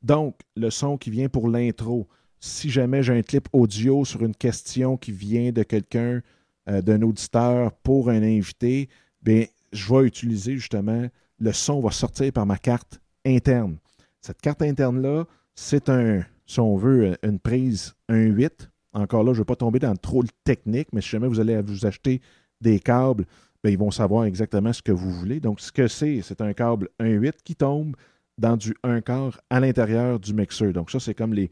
Donc, 0.04 0.40
le 0.56 0.70
son 0.70 1.00
qui 1.00 1.10
vient 1.10 1.30
pour 1.30 1.50
l'intro. 1.50 2.08
Si 2.40 2.70
jamais 2.70 3.02
j'ai 3.02 3.18
un 3.18 3.24
clip 3.24 3.50
audio 3.52 4.06
sur 4.06 4.24
une 4.24 4.36
question 4.36 4.98
qui 4.98 5.12
vient 5.12 5.52
de 5.52 5.64
quelqu'un, 5.64 6.22
euh, 6.70 6.84
d'un 6.84 7.02
auditeur 7.02 7.72
pour 7.72 8.12
un 8.12 8.22
invité, 8.22 8.88
bien, 9.24 9.46
je 9.74 9.92
vais 9.92 10.06
utiliser 10.06 10.58
justement 10.58 11.08
le 11.40 11.54
son 11.54 11.82
va 11.82 11.90
sortir 11.90 12.32
par 12.34 12.46
ma 12.46 12.60
carte 12.60 13.02
interne. 13.26 13.80
Cette 14.22 14.42
carte 14.42 14.62
interne-là, 14.62 15.26
c'est 15.56 15.90
un, 15.90 16.24
si 16.46 16.60
on 16.60 16.78
veut, 16.78 17.18
une 17.24 17.40
prise 17.40 17.96
1.8. 18.10 18.70
Encore 18.94 19.24
là, 19.24 19.34
je 19.34 19.40
ne 19.40 19.42
vais 19.42 19.46
pas 19.46 19.56
tomber 19.56 19.80
dans 19.80 19.96
trop 19.96 20.24
de 20.24 20.30
technique, 20.44 20.90
mais 20.94 21.02
si 21.02 21.10
jamais 21.10 21.28
vous 21.28 21.40
allez 21.40 21.62
vous 21.62 21.86
acheter 21.86 22.22
des 22.60 22.80
câbles, 22.80 23.26
bien, 23.64 23.72
ils 23.72 23.78
vont 23.78 23.92
savoir 23.92 24.26
exactement 24.26 24.74
ce 24.74 24.82
que 24.82 24.92
vous 24.92 25.12
voulez. 25.12 25.40
Donc, 25.40 25.62
ce 25.62 25.72
que 25.72 25.88
c'est, 25.88 26.22
c'est 26.22 26.42
un 26.42 26.54
câble 26.54 26.90
1.8 27.00 27.34
qui 27.44 27.56
tombe 27.56 27.96
dans 28.38 28.58
du 28.58 28.76
1 28.84 29.02
quart 29.02 29.40
à 29.50 29.60
l'intérieur 29.60 30.20
du 30.20 30.34
mixeur. 30.34 30.74
Donc, 30.74 30.90
ça, 30.92 31.00
c'est 31.00 31.14
comme 31.14 31.34
les, 31.34 31.52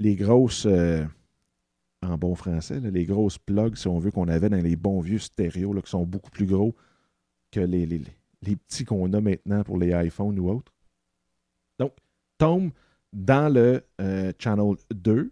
les 0.00 0.16
grosses, 0.16 0.66
euh, 0.66 1.04
en 2.02 2.16
bon 2.16 2.34
français, 2.34 2.80
les 2.80 3.04
grosses 3.04 3.38
plugs, 3.38 3.76
si 3.76 3.88
on 3.88 3.98
veut, 3.98 4.10
qu'on 4.10 4.28
avait 4.28 4.48
dans 4.48 4.62
les 4.62 4.76
bons 4.76 5.00
vieux 5.00 5.18
stéréos, 5.18 5.74
qui 5.82 5.90
sont 5.90 6.06
beaucoup 6.06 6.30
plus 6.30 6.46
gros 6.46 6.74
que 7.50 7.60
les, 7.60 7.86
les, 7.86 8.56
petits 8.56 8.84
qu'on 8.84 9.12
a 9.12 9.20
maintenant 9.20 9.62
pour 9.62 9.78
les 9.78 9.90
iPhones 10.06 10.38
ou 10.38 10.50
autres. 10.50 10.72
Donc, 11.78 11.92
tombe 12.38 12.70
dans 13.12 13.52
le 13.52 13.84
euh, 14.00 14.32
Channel 14.38 14.74
2 14.94 15.30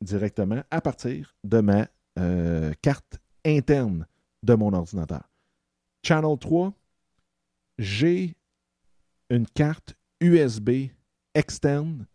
directement 0.00 0.62
à 0.70 0.80
partir 0.80 1.34
de 1.44 1.60
ma 1.60 1.88
euh, 2.18 2.72
carte 2.82 3.18
interne 3.44 4.06
de 4.42 4.54
mon 4.54 4.72
ordinateur. 4.72 5.28
Channel 6.02 6.38
3, 6.38 6.72
j'ai 7.78 8.36
une 9.30 9.46
carte 9.46 9.94
USB 10.20 10.90
externe 11.34 12.06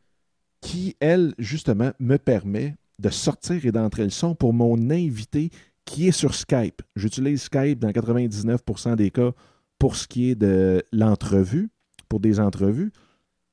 qui, 0.61 0.95
elle, 0.99 1.33
justement, 1.37 1.91
me 1.99 2.17
permet 2.17 2.75
de 2.99 3.09
sortir 3.09 3.65
et 3.65 3.71
d'entrer 3.71 4.03
le 4.03 4.09
son 4.09 4.35
pour 4.35 4.53
mon 4.53 4.89
invité 4.89 5.49
qui 5.85 6.07
est 6.07 6.13
sur 6.13 6.33
Skype. 6.33 6.81
J'utilise 6.95 7.43
Skype 7.43 7.79
dans 7.79 7.89
99% 7.89 8.95
des 8.95 9.11
cas 9.11 9.31
pour 9.77 9.95
ce 9.95 10.07
qui 10.07 10.29
est 10.29 10.35
de 10.35 10.83
l'entrevue, 10.91 11.69
pour 12.07 12.19
des 12.19 12.39
entrevues. 12.39 12.91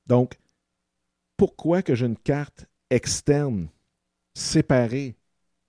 Donc, 0.07 0.39
pourquoi 1.37 1.83
que 1.83 1.95
j'ai 1.95 2.07
une 2.07 2.17
carte 2.17 2.67
externe 2.91 3.69
séparée, 4.35 5.17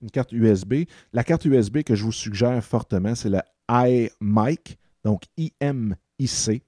une 0.00 0.10
carte 0.10 0.32
USB? 0.32 0.84
La 1.12 1.24
carte 1.24 1.44
USB 1.44 1.82
que 1.82 1.94
je 1.94 2.04
vous 2.04 2.12
suggère 2.12 2.62
fortement, 2.64 3.14
c'est 3.14 3.30
la 3.30 3.44
iMic, 3.68 4.78
donc 5.04 5.22
IMIC, 5.36 6.62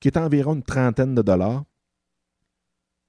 qui 0.00 0.08
est 0.08 0.16
environ 0.16 0.54
une 0.54 0.62
trentaine 0.62 1.14
de 1.14 1.22
dollars, 1.22 1.64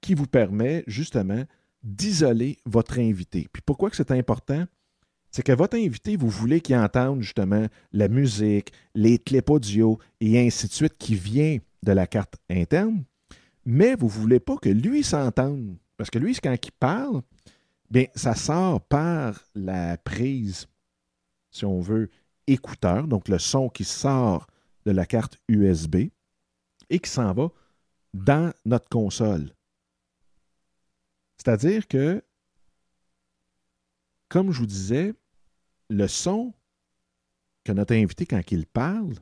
qui 0.00 0.14
vous 0.14 0.26
permet 0.26 0.84
justement 0.86 1.44
d'isoler 1.82 2.58
votre 2.64 2.98
invité. 2.98 3.48
Puis 3.52 3.62
pourquoi 3.64 3.90
que 3.90 3.96
c'est 3.96 4.10
important? 4.10 4.64
C'est 5.30 5.42
que 5.42 5.52
votre 5.52 5.76
invité, 5.76 6.16
vous 6.16 6.28
voulez 6.28 6.60
qu'il 6.60 6.76
entende 6.76 7.22
justement 7.22 7.66
la 7.92 8.08
musique, 8.08 8.72
les 8.94 9.18
clips 9.18 9.48
audio 9.48 9.98
et 10.20 10.38
ainsi 10.38 10.68
de 10.68 10.72
suite 10.72 10.98
qui 10.98 11.14
vient 11.14 11.58
de 11.82 11.92
la 11.92 12.06
carte 12.06 12.36
interne, 12.50 13.04
mais 13.64 13.94
vous 13.94 14.06
ne 14.06 14.12
voulez 14.12 14.40
pas 14.40 14.56
que 14.56 14.68
lui 14.68 15.02
s'entende. 15.02 15.76
Parce 15.96 16.10
que 16.10 16.18
lui, 16.18 16.34
quand 16.34 16.54
il 16.54 16.72
parle, 16.72 17.22
bien, 17.92 18.06
ça 18.14 18.34
sort 18.34 18.80
par 18.80 19.38
la 19.54 19.98
prise, 19.98 20.66
si 21.50 21.64
on 21.64 21.80
veut, 21.80 22.10
écouteur, 22.46 23.06
donc 23.06 23.28
le 23.28 23.38
son 23.38 23.68
qui 23.68 23.84
sort 23.84 24.46
de 24.86 24.90
la 24.90 25.06
carte 25.06 25.38
USB 25.48 26.08
et 26.90 26.98
qui 26.98 27.10
s'en 27.10 27.32
va 27.34 27.50
dans 28.14 28.52
notre 28.64 28.88
console. 28.88 29.54
C'est-à-dire 31.36 31.86
que, 31.86 32.24
comme 34.28 34.52
je 34.52 34.60
vous 34.60 34.66
disais, 34.66 35.14
le 35.90 36.08
son 36.08 36.54
que 37.64 37.72
notre 37.72 37.94
invité, 37.94 38.26
quand 38.26 38.40
il 38.50 38.66
parle, 38.66 39.14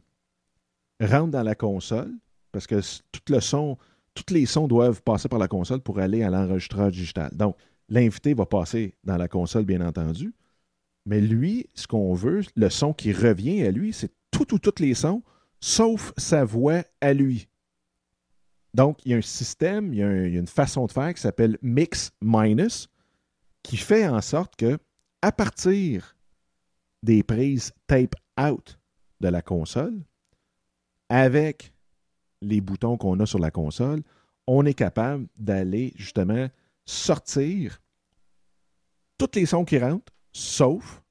rentre 1.00 1.32
dans 1.32 1.42
la 1.42 1.54
console, 1.54 2.12
parce 2.52 2.66
que 2.66 2.80
tout 3.10 3.32
le 3.32 3.40
son, 3.40 3.76
tous 4.14 4.32
les 4.32 4.46
sons 4.46 4.68
doivent 4.68 5.02
passer 5.02 5.28
par 5.28 5.38
la 5.38 5.48
console 5.48 5.80
pour 5.80 5.98
aller 5.98 6.22
à 6.22 6.30
l'enregistreur 6.30 6.90
digital. 6.90 7.30
Donc, 7.34 7.56
l'invité 7.90 8.34
va 8.34 8.46
passer 8.46 8.94
dans 9.04 9.16
la 9.16 9.28
console, 9.28 9.64
bien 9.64 9.86
entendu. 9.86 10.32
Mais 11.06 11.20
lui, 11.20 11.66
ce 11.74 11.86
qu'on 11.86 12.14
veut, 12.14 12.42
le 12.56 12.70
son 12.70 12.92
qui 12.92 13.12
revient 13.12 13.62
à 13.62 13.70
lui, 13.70 13.92
c'est 13.92 14.12
tout 14.30 14.54
ou 14.54 14.58
tous 14.58 14.80
les 14.80 14.94
sons, 14.94 15.22
sauf 15.60 16.12
sa 16.16 16.44
voix 16.44 16.84
à 17.00 17.12
lui. 17.12 17.48
Donc, 18.72 19.04
il 19.04 19.10
y 19.10 19.14
a 19.14 19.18
un 19.18 19.22
système, 19.22 19.92
il 19.92 19.98
y 19.98 20.02
a, 20.02 20.26
une 20.26 20.46
façon 20.46 20.86
de 20.86 20.92
faire 20.92 21.12
qui 21.12 21.20
s'appelle 21.20 21.58
Mix 21.60 22.12
Minus, 22.20 22.88
qui 23.62 23.76
fait 23.76 24.06
en 24.06 24.20
sorte 24.20 24.54
que, 24.56 24.78
à 25.22 25.32
partir 25.32 26.16
des 27.02 27.22
prises 27.22 27.72
tape 27.86 28.14
out 28.40 28.78
de 29.20 29.28
la 29.28 29.42
console, 29.42 30.00
avec 31.08 31.72
les 32.40 32.60
boutons 32.60 32.96
qu'on 32.96 33.18
a 33.20 33.26
sur 33.26 33.40
la 33.40 33.50
console, 33.50 34.02
on 34.46 34.64
est 34.64 34.74
capable 34.74 35.26
d'aller 35.36 35.92
justement 35.96 36.48
sortir 36.90 37.80
tous 39.16 39.30
les 39.34 39.46
sons 39.46 39.64
qui 39.64 39.78
rentrent, 39.78 40.12
sauf 40.32 41.02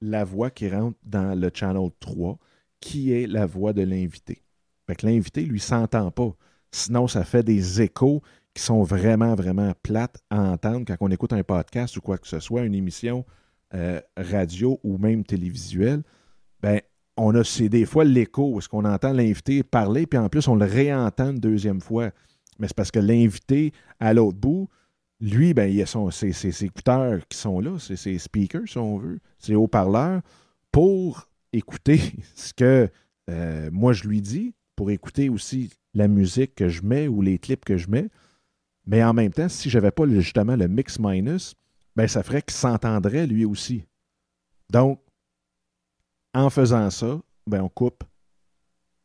la 0.00 0.24
voix 0.24 0.50
qui 0.50 0.68
rentre 0.68 0.98
dans 1.04 1.38
le 1.38 1.50
channel 1.52 1.90
3, 2.00 2.38
qui 2.80 3.12
est 3.12 3.26
la 3.26 3.46
voix 3.46 3.72
de 3.72 3.82
l'invité. 3.82 4.42
Fait 4.86 4.96
que 4.96 5.06
l'invité, 5.06 5.42
lui, 5.42 5.60
s'entend 5.60 6.10
pas. 6.10 6.34
Sinon, 6.70 7.08
ça 7.08 7.24
fait 7.24 7.42
des 7.42 7.82
échos 7.82 8.22
qui 8.54 8.62
sont 8.62 8.82
vraiment, 8.82 9.34
vraiment 9.34 9.72
plates 9.82 10.18
à 10.30 10.40
entendre 10.40 10.84
quand 10.86 10.96
on 11.00 11.10
écoute 11.10 11.32
un 11.32 11.42
podcast 11.42 11.96
ou 11.96 12.00
quoi 12.00 12.18
que 12.18 12.26
ce 12.26 12.40
soit, 12.40 12.62
une 12.62 12.74
émission 12.74 13.24
euh, 13.74 14.00
radio 14.16 14.80
ou 14.82 14.98
même 14.98 15.24
télévisuelle. 15.24 16.02
Ben, 16.60 16.80
on 17.16 17.34
a 17.34 17.44
c'est 17.44 17.68
des 17.68 17.84
fois 17.84 18.04
l'écho, 18.04 18.58
est-ce 18.58 18.68
qu'on 18.68 18.84
entend 18.84 19.12
l'invité 19.12 19.62
parler, 19.62 20.06
puis 20.06 20.18
en 20.18 20.28
plus, 20.28 20.48
on 20.48 20.56
le 20.56 20.66
réentend 20.66 21.30
une 21.30 21.40
deuxième 21.40 21.80
fois. 21.80 22.10
Mais 22.58 22.68
c'est 22.68 22.76
parce 22.76 22.90
que 22.90 22.98
l'invité, 22.98 23.72
à 24.00 24.14
l'autre 24.14 24.38
bout, 24.38 24.68
lui, 25.20 25.54
ben, 25.54 25.70
il 25.70 25.80
a 25.80 25.86
son, 25.86 26.10
ses, 26.10 26.64
écouteurs 26.64 27.26
qui 27.28 27.38
sont 27.38 27.60
là, 27.60 27.78
c'est 27.78 27.96
ses 27.96 28.18
speakers, 28.18 28.68
si 28.68 28.78
on 28.78 28.98
veut, 28.98 29.18
ses 29.38 29.54
haut-parleurs, 29.54 30.20
pour 30.70 31.28
écouter 31.52 32.00
ce 32.34 32.52
que 32.52 32.90
euh, 33.30 33.70
moi 33.72 33.92
je 33.92 34.06
lui 34.06 34.20
dis, 34.20 34.54
pour 34.74 34.90
écouter 34.90 35.28
aussi 35.28 35.70
la 35.94 36.08
musique 36.08 36.54
que 36.54 36.68
je 36.68 36.82
mets 36.82 37.08
ou 37.08 37.22
les 37.22 37.38
clips 37.38 37.64
que 37.64 37.76
je 37.76 37.88
mets. 37.88 38.08
Mais 38.84 39.02
en 39.02 39.14
même 39.14 39.32
temps, 39.32 39.48
si 39.48 39.70
je 39.70 39.78
n'avais 39.78 39.90
pas 39.90 40.06
justement 40.06 40.54
le 40.54 40.68
mix 40.68 40.98
minus, 40.98 41.54
ben 41.96 42.06
ça 42.06 42.22
ferait 42.22 42.42
qu'il 42.42 42.54
s'entendrait 42.54 43.26
lui 43.26 43.44
aussi. 43.44 43.84
Donc, 44.70 45.00
en 46.34 46.50
faisant 46.50 46.90
ça, 46.90 47.18
ben 47.46 47.62
on 47.62 47.68
coupe 47.68 48.04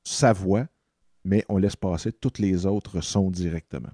sa 0.04 0.34
voix, 0.34 0.68
mais 1.24 1.46
on 1.48 1.58
laisse 1.58 1.76
passer 1.76 2.12
tous 2.12 2.40
les 2.40 2.66
autres 2.66 3.02
sons 3.02 3.32
directement. 3.32 3.92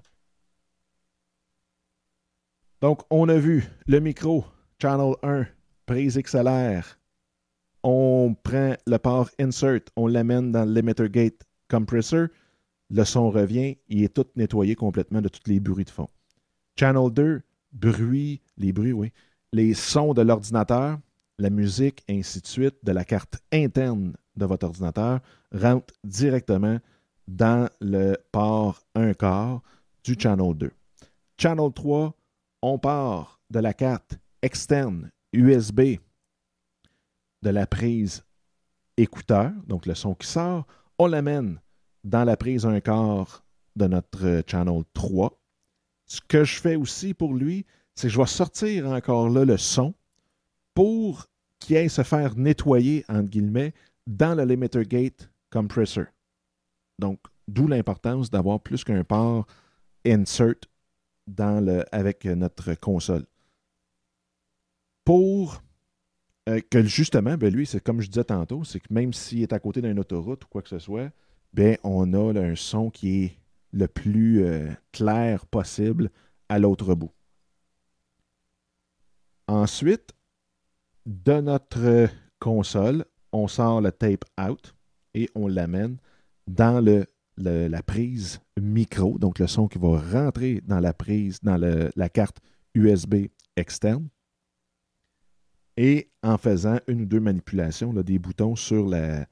Donc, 2.80 3.02
on 3.10 3.28
a 3.28 3.36
vu 3.36 3.64
le 3.86 4.00
micro, 4.00 4.44
Channel 4.80 5.14
1, 5.22 5.46
prise 5.86 6.18
XLR. 6.18 6.98
On 7.82 8.34
prend 8.42 8.74
le 8.86 8.96
port 8.98 9.30
insert, 9.38 9.80
on 9.96 10.06
l'amène 10.06 10.52
dans 10.52 10.64
l'emitter 10.64 11.08
gate 11.08 11.42
compressor 11.70 12.28
le 12.90 13.04
son 13.04 13.30
revient, 13.30 13.76
il 13.88 14.02
est 14.02 14.14
tout 14.14 14.26
nettoyé 14.36 14.74
complètement 14.74 15.20
de 15.20 15.28
tous 15.28 15.42
les 15.46 15.60
bruits 15.60 15.84
de 15.84 15.90
fond. 15.90 16.08
Channel 16.78 17.10
2, 17.12 17.42
bruit, 17.72 18.40
les 18.56 18.72
bruits, 18.72 18.92
oui, 18.92 19.12
les 19.52 19.74
sons 19.74 20.14
de 20.14 20.22
l'ordinateur, 20.22 20.98
la 21.38 21.50
musique, 21.50 22.02
ainsi 22.08 22.40
de 22.40 22.46
suite, 22.46 22.76
de 22.82 22.92
la 22.92 23.04
carte 23.04 23.38
interne 23.52 24.14
de 24.36 24.44
votre 24.46 24.66
ordinateur 24.66 25.20
rentrent 25.52 25.94
directement 26.04 26.78
dans 27.26 27.68
le 27.80 28.16
port 28.32 28.80
1 28.94 29.14
quart 29.14 29.60
du 30.02 30.16
Channel 30.18 30.54
2. 30.54 30.70
Channel 31.36 31.72
3, 31.72 32.14
on 32.62 32.78
part 32.78 33.40
de 33.50 33.60
la 33.60 33.72
carte 33.72 34.18
externe 34.42 35.10
USB 35.32 35.98
de 37.42 37.50
la 37.50 37.66
prise 37.66 38.24
écouteur, 38.96 39.52
donc 39.66 39.86
le 39.86 39.94
son 39.94 40.14
qui 40.14 40.26
sort, 40.26 40.66
on 40.98 41.06
l'amène 41.06 41.60
dans 42.04 42.24
la 42.24 42.36
prise 42.36 42.66
un 42.66 42.80
quart 42.80 43.44
de 43.76 43.86
notre 43.86 44.26
euh, 44.26 44.42
channel 44.46 44.82
3, 44.92 45.38
Ce 46.06 46.20
que 46.26 46.44
je 46.44 46.60
fais 46.60 46.74
aussi 46.74 47.14
pour 47.14 47.34
lui, 47.34 47.64
c'est 47.94 48.08
que 48.08 48.12
je 48.14 48.18
vais 48.18 48.26
sortir 48.26 48.88
encore 48.88 49.28
là 49.28 49.44
le 49.44 49.56
son 49.56 49.94
pour 50.74 51.26
qu'il 51.60 51.76
aille 51.76 51.90
se 51.90 52.02
faire 52.02 52.36
nettoyer, 52.36 53.04
entre 53.08 53.28
guillemets, 53.28 53.74
dans 54.06 54.34
le 54.36 54.44
limiter 54.44 54.84
gate 54.84 55.30
compressor. 55.50 56.06
Donc, 56.98 57.20
d'où 57.46 57.68
l'importance 57.68 58.30
d'avoir 58.30 58.60
plus 58.60 58.84
qu'un 58.84 59.04
port 59.04 59.46
insert 60.06 60.56
dans 61.28 61.64
le, 61.64 61.84
avec 61.94 62.24
notre 62.24 62.74
console. 62.74 63.24
Pour 65.04 65.62
euh, 66.48 66.60
que 66.70 66.82
justement, 66.82 67.36
ben 67.36 67.52
lui, 67.52 67.66
c'est 67.66 67.80
comme 67.80 68.00
je 68.00 68.08
disais 68.08 68.24
tantôt, 68.24 68.64
c'est 68.64 68.80
que 68.80 68.92
même 68.92 69.12
s'il 69.12 69.42
est 69.42 69.52
à 69.52 69.58
côté 69.58 69.82
d'une 69.82 69.98
autoroute 69.98 70.44
ou 70.44 70.48
quoi 70.48 70.62
que 70.62 70.68
ce 70.68 70.78
soit, 70.78 71.10
ben 71.52 71.76
on 71.84 72.12
a 72.14 72.40
un 72.40 72.56
son 72.56 72.90
qui 72.90 73.24
est 73.24 73.36
le 73.72 73.86
plus 73.86 74.44
euh, 74.44 74.70
clair 74.92 75.46
possible 75.46 76.10
à 76.48 76.58
l'autre 76.58 76.94
bout. 76.94 77.12
Ensuite, 79.46 80.12
de 81.06 81.40
notre 81.40 82.08
console, 82.38 83.04
on 83.32 83.48
sort 83.48 83.80
le 83.80 83.92
tape 83.92 84.24
out 84.40 84.74
et 85.14 85.28
on 85.34 85.48
l'amène 85.48 85.98
dans 86.46 86.82
le, 86.84 87.06
la 87.38 87.82
prise 87.82 88.40
micro, 88.60 89.18
donc 89.18 89.38
le 89.38 89.46
son 89.46 89.68
qui 89.68 89.78
va 89.78 89.98
rentrer 89.98 90.60
dans 90.64 90.80
la 90.80 90.92
prise, 90.92 91.40
dans 91.42 91.56
la 91.56 92.08
carte 92.08 92.38
USB 92.74 93.26
externe 93.56 94.08
et 95.78 96.10
en 96.24 96.36
faisant 96.38 96.80
une 96.88 97.02
ou 97.02 97.06
deux 97.06 97.20
manipulations, 97.20 97.92
des 97.92 98.18
boutons 98.18 98.56
sur 98.56 98.88
la, 98.88 99.28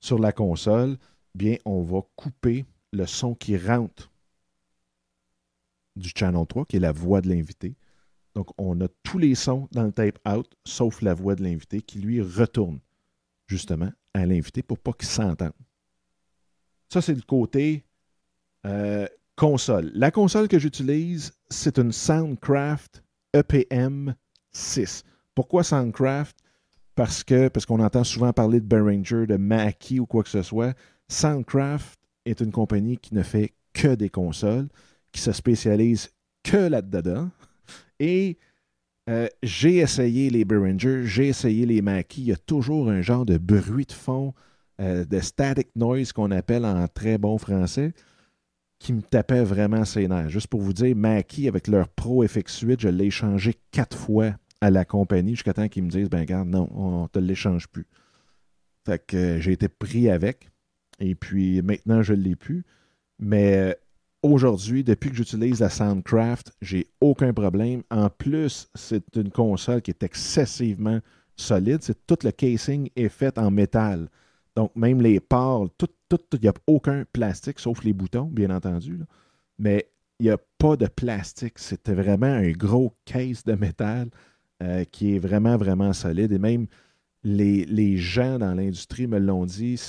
sur 0.00 0.18
la 0.18 0.32
console, 0.32 0.98
bien, 1.34 1.56
on 1.64 1.80
va 1.80 2.02
couper 2.14 2.66
le 2.92 3.06
son 3.06 3.34
qui 3.34 3.56
rentre 3.56 4.12
du 5.96 6.10
channel 6.14 6.46
3, 6.46 6.66
qui 6.66 6.76
est 6.76 6.80
la 6.80 6.92
voix 6.92 7.22
de 7.22 7.30
l'invité. 7.30 7.74
Donc, 8.34 8.50
on 8.58 8.78
a 8.82 8.88
tous 9.02 9.16
les 9.16 9.34
sons 9.34 9.66
dans 9.72 9.84
le 9.84 9.92
tape 9.92 10.18
out, 10.28 10.46
sauf 10.66 11.00
la 11.00 11.14
voix 11.14 11.34
de 11.34 11.42
l'invité, 11.42 11.80
qui 11.80 12.00
lui 12.00 12.20
retourne 12.20 12.80
justement 13.46 13.90
à 14.12 14.26
l'invité 14.26 14.62
pour 14.62 14.78
pas 14.78 14.92
qu'il 14.92 15.08
s'entende. 15.08 15.52
Ça, 16.88 17.02
c'est 17.02 17.14
le 17.14 17.22
côté 17.22 17.84
euh, 18.66 19.06
console. 19.36 19.90
La 19.94 20.10
console 20.10 20.48
que 20.48 20.58
j'utilise, 20.58 21.32
c'est 21.50 21.78
une 21.78 21.92
Soundcraft 21.92 23.02
EPM 23.34 24.14
6. 24.52 25.04
Pourquoi 25.34 25.62
Soundcraft? 25.62 26.36
Parce 26.94 27.22
que 27.22 27.48
parce 27.48 27.64
qu'on 27.64 27.80
entend 27.80 28.02
souvent 28.02 28.32
parler 28.32 28.60
de 28.60 28.66
Behringer, 28.66 29.26
de 29.26 29.36
Mackie 29.36 30.00
ou 30.00 30.06
quoi 30.06 30.24
que 30.24 30.28
ce 30.28 30.42
soit. 30.42 30.76
Soundcraft 31.08 31.98
est 32.24 32.40
une 32.40 32.50
compagnie 32.50 32.98
qui 32.98 33.14
ne 33.14 33.22
fait 33.22 33.52
que 33.72 33.94
des 33.94 34.08
consoles, 34.08 34.68
qui 35.12 35.20
se 35.20 35.32
spécialise 35.32 36.10
que 36.42 36.56
là-dedans. 36.56 37.30
Et 38.00 38.38
euh, 39.08 39.28
j'ai 39.42 39.76
essayé 39.76 40.30
les 40.30 40.44
Behringer, 40.44 41.04
j'ai 41.04 41.28
essayé 41.28 41.66
les 41.66 41.82
Mackie. 41.82 42.22
Il 42.22 42.28
y 42.28 42.32
a 42.32 42.36
toujours 42.36 42.90
un 42.90 43.02
genre 43.02 43.24
de 43.24 43.38
bruit 43.38 43.86
de 43.86 43.92
fond, 43.92 44.34
euh, 44.80 45.04
de 45.04 45.20
static 45.20 45.68
noise 45.76 46.12
qu'on 46.12 46.30
appelle 46.30 46.64
en 46.64 46.86
très 46.88 47.18
bon 47.18 47.38
français, 47.38 47.92
qui 48.78 48.92
me 48.92 49.02
tapait 49.02 49.42
vraiment 49.42 49.84
ses 49.84 50.06
nerfs. 50.06 50.28
Juste 50.28 50.46
pour 50.46 50.60
vous 50.60 50.72
dire, 50.72 50.94
Mackie, 50.94 51.48
avec 51.48 51.66
leur 51.66 51.88
Pro 51.88 52.24
FX8, 52.24 52.80
je 52.80 52.88
l'ai 52.88 53.10
changé 53.10 53.54
quatre 53.72 53.96
fois 53.96 54.34
à 54.60 54.70
la 54.70 54.84
compagnie 54.84 55.34
jusqu'à 55.34 55.54
temps 55.54 55.68
qu'ils 55.68 55.84
me 55.84 55.90
disent 55.90 56.10
ben 56.10 56.20
regarde, 56.20 56.48
non, 56.48 56.68
on 56.72 57.02
ne 57.02 57.08
te 57.08 57.18
l'échange 57.18 57.68
plus. 57.68 57.86
Fait 58.86 59.04
que 59.04 59.16
euh, 59.16 59.40
j'ai 59.40 59.52
été 59.52 59.68
pris 59.68 60.08
avec. 60.08 60.48
Et 61.00 61.14
puis 61.14 61.62
maintenant, 61.62 62.02
je 62.02 62.12
ne 62.14 62.22
l'ai 62.22 62.36
plus. 62.36 62.64
Mais 63.18 63.56
euh, 63.56 63.74
aujourd'hui, 64.22 64.84
depuis 64.84 65.10
que 65.10 65.16
j'utilise 65.16 65.60
la 65.60 65.70
Soundcraft, 65.70 66.52
j'ai 66.60 66.86
aucun 67.00 67.32
problème. 67.32 67.82
En 67.90 68.10
plus, 68.10 68.68
c'est 68.74 69.16
une 69.16 69.30
console 69.30 69.82
qui 69.82 69.90
est 69.90 70.02
excessivement 70.02 71.00
solide. 71.36 71.82
C'est 71.82 72.06
tout 72.06 72.18
le 72.24 72.30
casing 72.30 72.90
est 72.96 73.08
fait 73.08 73.38
en 73.38 73.50
métal. 73.50 74.08
Donc, 74.58 74.74
même 74.74 75.00
les 75.00 75.20
ports, 75.20 75.68
tout, 75.78 75.88
il 76.32 76.40
n'y 76.40 76.48
a 76.48 76.52
aucun 76.66 77.04
plastique, 77.12 77.60
sauf 77.60 77.84
les 77.84 77.92
boutons, 77.92 78.24
bien 78.24 78.50
entendu. 78.50 78.98
Mais 79.56 79.88
il 80.18 80.24
n'y 80.24 80.30
a 80.30 80.38
pas 80.58 80.74
de 80.74 80.88
plastique. 80.88 81.60
C'était 81.60 81.94
vraiment 81.94 82.26
un 82.26 82.50
gros 82.50 82.92
case 83.04 83.44
de 83.44 83.52
métal 83.52 84.10
euh, 84.60 84.82
qui 84.82 85.14
est 85.14 85.20
vraiment, 85.20 85.56
vraiment 85.56 85.92
solide. 85.92 86.32
Et 86.32 86.40
même 86.40 86.66
les, 87.22 87.96
gens 87.98 88.40
dans 88.40 88.52
l'industrie 88.52 89.06
me 89.06 89.20
l'ont 89.20 89.46
dit, 89.46 89.80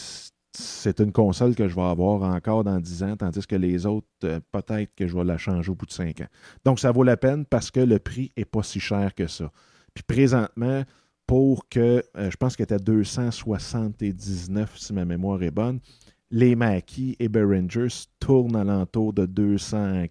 c'est 0.53 0.99
une 0.99 1.13
console 1.13 1.55
que 1.55 1.67
je 1.67 1.73
vais 1.73 1.81
avoir 1.81 2.21
encore 2.21 2.63
dans 2.63 2.79
10 2.79 3.03
ans, 3.05 3.17
tandis 3.17 3.47
que 3.47 3.55
les 3.55 3.87
autres, 3.87 4.05
euh, 4.25 4.39
peut-être 4.51 4.93
que 4.93 5.07
je 5.07 5.17
vais 5.17 5.23
la 5.23 5.39
changer 5.39 5.71
au 5.71 5.75
bout 5.75 5.87
de 5.87 5.93
5 5.93 6.21
ans. 6.21 6.29
Donc, 6.63 6.79
ça 6.79 6.91
vaut 6.91 7.01
la 7.01 7.17
peine 7.17 7.43
parce 7.43 7.71
que 7.71 7.79
le 7.79 7.97
prix 7.97 8.31
n'est 8.37 8.45
pas 8.45 8.61
si 8.61 8.79
cher 8.79 9.15
que 9.15 9.25
ça. 9.25 9.51
Puis 9.95 10.03
présentement, 10.03 10.83
pour 11.29 11.69
que, 11.69 12.03
euh, 12.17 12.31
je 12.31 12.37
pense 12.37 12.55
qu'elle 12.55 12.63
était 12.63 12.79
279, 12.79 14.79
si 14.79 14.93
ma 14.93 15.05
mémoire 15.05 15.43
est 15.43 15.51
bonne, 15.51 15.79
les 16.31 16.55
Mackie 16.55 17.15
et 17.19 17.29
Behringers 17.29 18.07
tournent 18.19 18.55
alentour 18.55 19.13
de 19.13 19.27
200, 19.27 20.05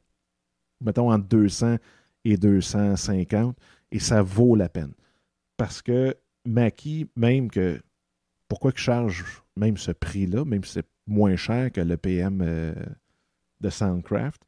mettons 0.81 1.11
entre 1.11 1.27
200 1.27 1.79
et 2.25 2.37
250 2.37 3.57
et 3.91 3.99
ça 3.99 4.23
vaut 4.23 4.55
la 4.55 4.69
peine. 4.69 4.93
Parce 5.57 5.83
que 5.83 6.15
Mackie, 6.45 7.09
même 7.17 7.51
que. 7.51 7.81
Pourquoi 8.47 8.71
que 8.71 8.79
charge 8.79 9.43
même 9.57 9.77
ce 9.77 9.91
prix-là, 9.91 10.45
même 10.45 10.63
si 10.63 10.75
c'est 10.75 10.87
moins 11.09 11.35
cher 11.35 11.73
que 11.73 11.81
le 11.81 11.97
PM 11.97 12.43
euh, 12.43 12.77
de 13.61 13.71
Soundcraft, 13.71 14.41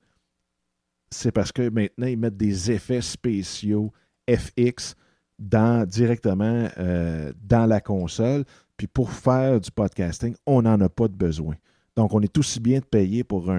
c'est 1.10 1.32
parce 1.32 1.50
que 1.50 1.68
maintenant, 1.68 2.06
ils 2.06 2.16
mettent 2.16 2.36
des 2.36 2.70
effets 2.70 3.02
spéciaux 3.02 3.92
FX 4.30 4.94
directement 5.40 6.68
euh, 6.78 7.32
dans 7.42 7.66
la 7.66 7.80
console. 7.80 8.44
Puis 8.76 8.86
pour 8.86 9.10
faire 9.10 9.60
du 9.60 9.70
podcasting, 9.70 10.34
on 10.46 10.62
n'en 10.62 10.80
a 10.80 10.88
pas 10.88 11.08
de 11.08 11.14
besoin. 11.14 11.54
Donc, 11.96 12.14
on 12.14 12.20
est 12.20 12.38
aussi 12.38 12.60
bien 12.60 12.78
de 12.78 12.84
payer 12.84 13.24
pour 13.24 13.50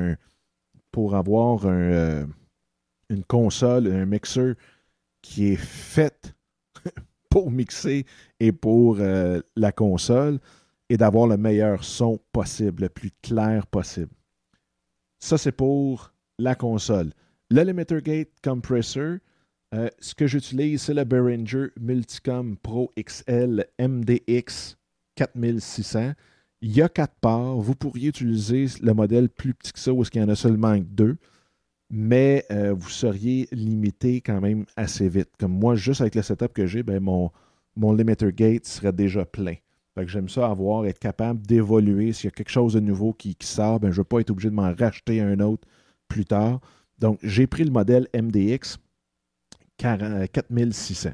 avoir 1.15 1.61
euh, 1.65 2.25
une 3.09 3.23
console, 3.25 3.87
un 3.87 4.05
mixeur 4.05 4.55
qui 5.21 5.49
est 5.49 5.57
faite 5.57 6.33
pour 7.29 7.51
mixer 7.51 8.05
et 8.39 8.51
pour 8.51 8.97
euh, 8.99 9.41
la 9.55 9.71
console 9.71 10.39
et 10.89 10.97
d'avoir 10.97 11.27
le 11.27 11.37
meilleur 11.37 11.83
son 11.83 12.19
possible, 12.31 12.83
le 12.83 12.89
plus 12.89 13.11
clair 13.21 13.67
possible. 13.67 14.11
Ça, 15.19 15.37
c'est 15.37 15.51
pour 15.51 16.13
la 16.39 16.55
console. 16.55 17.11
Le 17.49 17.61
Limiter 17.63 18.01
Gate 18.01 18.29
Compressor, 18.43 19.17
euh, 19.73 19.89
ce 19.99 20.13
que 20.13 20.27
j'utilise, 20.27 20.81
c'est 20.81 20.93
le 20.93 21.03
Behringer 21.03 21.67
Multicom 21.79 22.57
Pro 22.57 22.91
XL 22.99 23.65
MDX 23.79 24.77
4600. 25.15 26.13
Il 26.61 26.75
y 26.75 26.81
a 26.81 26.89
quatre 26.89 27.15
parts. 27.21 27.55
Vous 27.57 27.75
pourriez 27.75 28.09
utiliser 28.09 28.65
le 28.81 28.93
modèle 28.93 29.29
plus 29.29 29.53
petit 29.53 29.71
que 29.71 29.79
ça, 29.79 29.93
où 29.93 30.03
il 30.03 30.19
y 30.19 30.23
en 30.23 30.29
a 30.29 30.35
seulement 30.35 30.77
deux 30.77 31.17
mais 31.91 32.45
euh, 32.51 32.73
vous 32.73 32.89
seriez 32.89 33.49
limité 33.51 34.21
quand 34.21 34.39
même 34.39 34.65
assez 34.77 35.09
vite. 35.09 35.29
Comme 35.37 35.51
moi, 35.51 35.75
juste 35.75 35.99
avec 35.99 36.15
le 36.15 36.21
setup 36.21 36.53
que 36.53 36.65
j'ai, 36.65 36.83
ben, 36.83 37.01
mon, 37.01 37.31
mon 37.75 37.93
limiter 37.93 38.31
gate 38.31 38.65
serait 38.65 38.93
déjà 38.93 39.25
plein. 39.25 39.55
j'aime 40.05 40.29
ça 40.29 40.47
avoir, 40.47 40.85
être 40.85 40.99
capable 40.99 41.45
d'évoluer. 41.45 42.13
S'il 42.13 42.27
y 42.27 42.27
a 42.29 42.31
quelque 42.31 42.49
chose 42.49 42.73
de 42.73 42.79
nouveau 42.79 43.11
qui, 43.11 43.35
sort, 43.41 43.81
ben, 43.81 43.89
je 43.91 43.95
ne 43.95 43.97
veux 43.97 44.05
pas 44.05 44.21
être 44.21 44.31
obligé 44.31 44.49
de 44.49 44.55
m'en 44.55 44.73
racheter 44.73 45.19
un 45.19 45.41
autre 45.41 45.67
plus 46.07 46.25
tard. 46.25 46.61
Donc, 46.97 47.19
j'ai 47.23 47.45
pris 47.45 47.65
le 47.65 47.71
modèle 47.71 48.07
MDX 48.15 48.77
4600. 49.81 51.09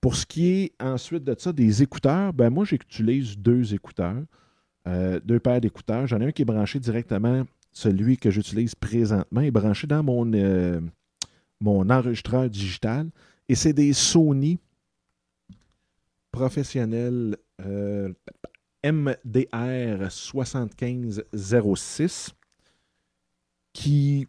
Pour 0.00 0.14
ce 0.14 0.26
qui 0.26 0.48
est 0.48 0.72
ensuite 0.80 1.24
de 1.24 1.34
ça, 1.36 1.52
des 1.52 1.82
écouteurs, 1.82 2.32
ben 2.32 2.50
moi, 2.50 2.64
j'utilise 2.64 3.36
deux 3.36 3.74
écouteurs, 3.74 4.22
euh, 4.86 5.18
deux 5.24 5.40
paires 5.40 5.60
d'écouteurs. 5.60 6.06
J'en 6.06 6.20
ai 6.20 6.26
un 6.26 6.32
qui 6.32 6.42
est 6.42 6.44
branché 6.44 6.78
directement 6.78 7.44
celui 7.72 8.16
que 8.16 8.30
j'utilise 8.30 8.74
présentement 8.74 9.40
est 9.40 9.52
branché 9.52 9.86
dans 9.86 10.02
mon, 10.02 10.32
euh, 10.32 10.80
mon 11.60 11.88
enregistreur 11.90 12.50
digital. 12.50 13.08
Et 13.48 13.54
c'est 13.54 13.72
des 13.72 13.92
Sony 13.92 14.58
professionnels 16.32 17.36
euh, 17.64 18.12
MDR 18.84 20.10
7506 20.10 22.34
qui 23.72 24.26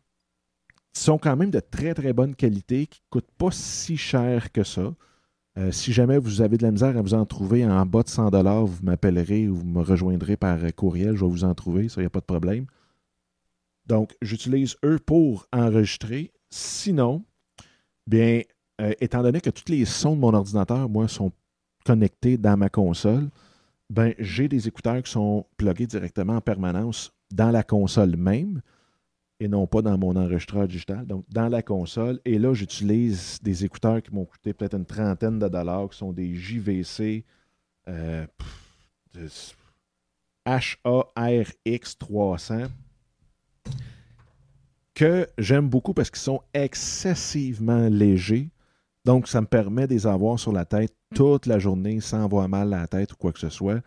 sont 0.94 1.18
quand 1.18 1.36
même 1.36 1.52
de 1.52 1.60
très 1.60 1.94
très 1.94 2.14
bonne 2.14 2.36
qualité, 2.36 2.88
qui 2.88 3.00
ne 3.00 3.10
coûtent 3.10 3.32
pas 3.38 3.52
si 3.52 3.98
cher 3.98 4.52
que 4.52 4.64
ça. 4.64 4.94
Euh, 5.58 5.72
si 5.72 5.92
jamais 5.92 6.18
vous 6.18 6.42
avez 6.42 6.58
de 6.58 6.64
la 6.64 6.72
misère 6.72 6.96
à 6.96 7.02
vous 7.02 7.14
en 7.14 7.26
trouver 7.26 7.66
en 7.66 7.86
bas 7.86 8.04
de 8.04 8.10
100 8.10 8.30
vous 8.66 8.84
m'appellerez 8.84 9.48
ou 9.48 9.56
vous 9.56 9.66
me 9.66 9.82
rejoindrez 9.82 10.38
par 10.38 10.60
courriel, 10.76 11.16
je 11.16 11.26
vais 11.26 11.32
vous 11.32 11.44
en 11.44 11.54
trouver, 11.54 11.90
ça, 11.90 12.00
il 12.00 12.04
n'y 12.04 12.08
a 12.08 12.12
pas 12.12 12.22
de 12.22 12.26
problème. 12.26 12.66
Donc, 13.86 14.16
j'utilise 14.22 14.78
eux 14.86 15.00
pour 15.00 15.48
enregistrer. 15.52 16.32
Sinon, 16.52 17.24
bien, 18.06 18.44
euh, 18.80 18.94
étant 19.02 19.24
donné 19.24 19.42
que 19.42 19.50
tous 19.50 19.70
les 19.72 19.86
sons 19.86 20.16
de 20.16 20.22
mon 20.22 20.34
ordinateur, 20.34 20.88
moi, 20.88 21.08
sont 21.08 21.32
connectés 21.86 22.38
dans 22.38 22.56
ma 22.56 22.70
console, 22.70 23.30
ben, 23.90 24.14
j'ai 24.20 24.48
des 24.48 24.68
écouteurs 24.68 25.02
qui 25.02 25.12
sont 25.12 25.46
plugués 25.58 25.88
directement 25.88 26.36
en 26.36 26.42
permanence 26.42 27.12
dans 27.32 27.50
la 27.50 27.64
console 27.64 28.16
même. 28.16 28.62
Et 29.40 29.48
non 29.48 29.68
pas 29.68 29.82
dans 29.82 29.98
mon 29.98 30.16
enregistreur 30.16 30.68
digital, 30.68 31.06
donc 31.06 31.26
dans 31.30 31.48
la 31.48 31.62
console. 31.62 32.20
Et 32.26 32.38
là, 32.38 32.54
j'utilise 32.54 33.40
des 33.42 33.64
écouteurs 33.66 34.02
qui 34.02 34.14
m'ont 34.14 34.26
coûté 34.26 34.54
peut-être 34.54 34.76
une 34.76 34.86
trentaine 34.86 35.40
de 35.40 35.48
dollars, 35.48 35.90
qui 35.90 35.98
sont 35.98 36.12
des 36.12 36.36
JVC 36.36 37.24
euh, 37.88 38.26
HARX 40.46 41.98
300 41.98 42.68
que 44.94 45.28
j'aime 45.38 45.70
beaucoup 45.70 45.94
parce 45.94 46.10
qu'ils 46.10 46.20
sont 46.20 46.42
excessivement 46.54 47.88
légers. 47.88 48.50
Donc, 49.06 49.30
ça 49.30 49.40
me 49.40 49.48
permet 49.48 49.88
de 49.88 49.94
les 49.94 50.06
avoir 50.06 50.38
sur 50.38 50.52
la 50.52 50.66
tête 50.66 50.94
toute 51.16 51.46
la 51.46 51.58
journée 51.58 52.02
sans 52.02 52.26
avoir 52.26 52.50
mal 52.50 52.74
à 52.74 52.82
la 52.82 52.88
tête 52.88 53.14
ou 53.14 53.16
quoi 53.16 53.32
que 53.32 53.40
ce 53.40 53.50
soit. 53.50 53.82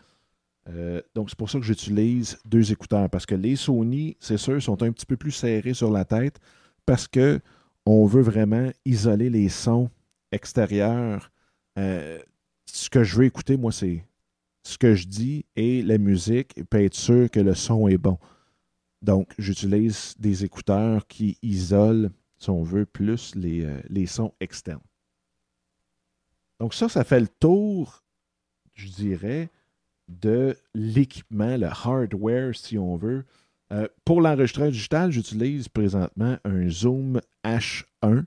Euh, 0.68 1.02
donc, 1.14 1.30
c'est 1.30 1.38
pour 1.38 1.50
ça 1.50 1.58
que 1.58 1.64
j'utilise 1.64 2.38
deux 2.44 2.72
écouteurs. 2.72 3.08
Parce 3.10 3.26
que 3.26 3.34
les 3.34 3.56
Sony, 3.56 4.16
c'est 4.20 4.36
sûr, 4.36 4.62
sont 4.62 4.82
un 4.82 4.92
petit 4.92 5.06
peu 5.06 5.16
plus 5.16 5.32
serrés 5.32 5.74
sur 5.74 5.90
la 5.90 6.04
tête 6.04 6.38
parce 6.86 7.08
que 7.08 7.40
on 7.84 8.06
veut 8.06 8.22
vraiment 8.22 8.70
isoler 8.84 9.28
les 9.30 9.48
sons 9.48 9.90
extérieurs. 10.30 11.30
Euh, 11.78 12.20
ce 12.66 12.88
que 12.88 13.02
je 13.02 13.16
veux 13.16 13.24
écouter, 13.24 13.56
moi, 13.56 13.72
c'est 13.72 14.04
ce 14.62 14.78
que 14.78 14.94
je 14.94 15.06
dis 15.06 15.44
et 15.56 15.82
la 15.82 15.98
musique, 15.98 16.56
et 16.56 16.84
être 16.84 16.94
sûr 16.94 17.30
que 17.30 17.40
le 17.40 17.54
son 17.54 17.88
est 17.88 17.98
bon. 17.98 18.18
Donc, 19.02 19.32
j'utilise 19.36 20.14
des 20.18 20.44
écouteurs 20.44 21.06
qui 21.08 21.36
isolent, 21.42 22.10
si 22.38 22.50
on 22.50 22.62
veut, 22.62 22.86
plus 22.86 23.34
les, 23.34 23.64
euh, 23.64 23.80
les, 23.88 24.06
sons 24.06 24.32
externes. 24.38 24.82
Donc, 26.60 26.72
ça, 26.74 26.88
ça 26.88 27.02
fait 27.02 27.18
le 27.18 27.26
tour, 27.26 28.04
je 28.74 28.86
dirais, 28.88 29.50
de 30.20 30.56
l'équipement, 30.74 31.56
le 31.56 31.66
hardware, 31.66 32.54
si 32.54 32.78
on 32.78 32.96
veut. 32.96 33.24
Euh, 33.72 33.88
pour 34.04 34.20
l'enregistrement 34.20 34.68
digital, 34.68 35.10
j'utilise 35.10 35.68
présentement 35.68 36.36
un 36.44 36.68
Zoom 36.68 37.20
H1. 37.44 38.24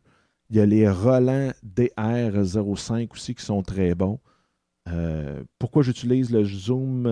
Il 0.50 0.56
y 0.58 0.60
a 0.60 0.66
les 0.66 0.90
Roland 0.90 1.52
DR05 1.66 3.12
aussi 3.12 3.36
qui 3.36 3.44
sont 3.44 3.62
très 3.62 3.96
bons. 3.96 4.20
Euh, 4.88 5.44
pourquoi 5.60 5.84
j'utilise 5.84 6.32
le 6.32 6.44
Zoom 6.44 7.08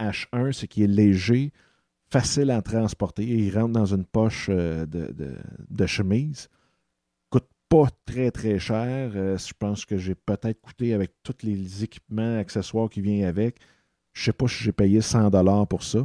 H1, 0.00 0.52
c'est 0.52 0.66
qu'il 0.66 0.84
est 0.84 0.86
léger 0.86 1.52
facile 2.10 2.50
à 2.50 2.62
transporter. 2.62 3.24
Il 3.24 3.56
rentre 3.56 3.72
dans 3.72 3.94
une 3.94 4.04
poche 4.04 4.48
euh, 4.50 4.86
de, 4.86 5.86
chemise. 5.86 6.48
Coûte 7.30 7.48
pas 7.68 7.88
très 8.06 8.30
très 8.30 8.58
cher. 8.58 9.12
Euh, 9.14 9.36
je 9.38 9.52
pense 9.58 9.84
que 9.84 9.98
j'ai 9.98 10.14
peut-être 10.14 10.60
coûté 10.60 10.94
avec 10.94 11.12
tous 11.22 11.36
les 11.42 11.84
équipements, 11.84 12.38
accessoires 12.38 12.88
qui 12.88 13.00
viennent 13.00 13.26
avec. 13.26 13.56
Je 14.18 14.24
sais 14.24 14.32
pas 14.32 14.48
si 14.48 14.64
j'ai 14.64 14.72
payé 14.72 15.00
100 15.00 15.30
dollars 15.30 15.68
pour 15.68 15.84
ça. 15.84 16.00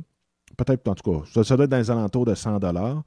Peut-être 0.56 0.88
en 0.88 0.94
tout 0.94 1.12
cas, 1.12 1.44
ça, 1.44 1.56
doit 1.56 1.66
être 1.66 1.72
dans 1.72 1.80
les 1.80 1.90
alentours 1.90 2.26
de 2.26 2.36
100 2.36 2.60
dollars. 2.60 3.04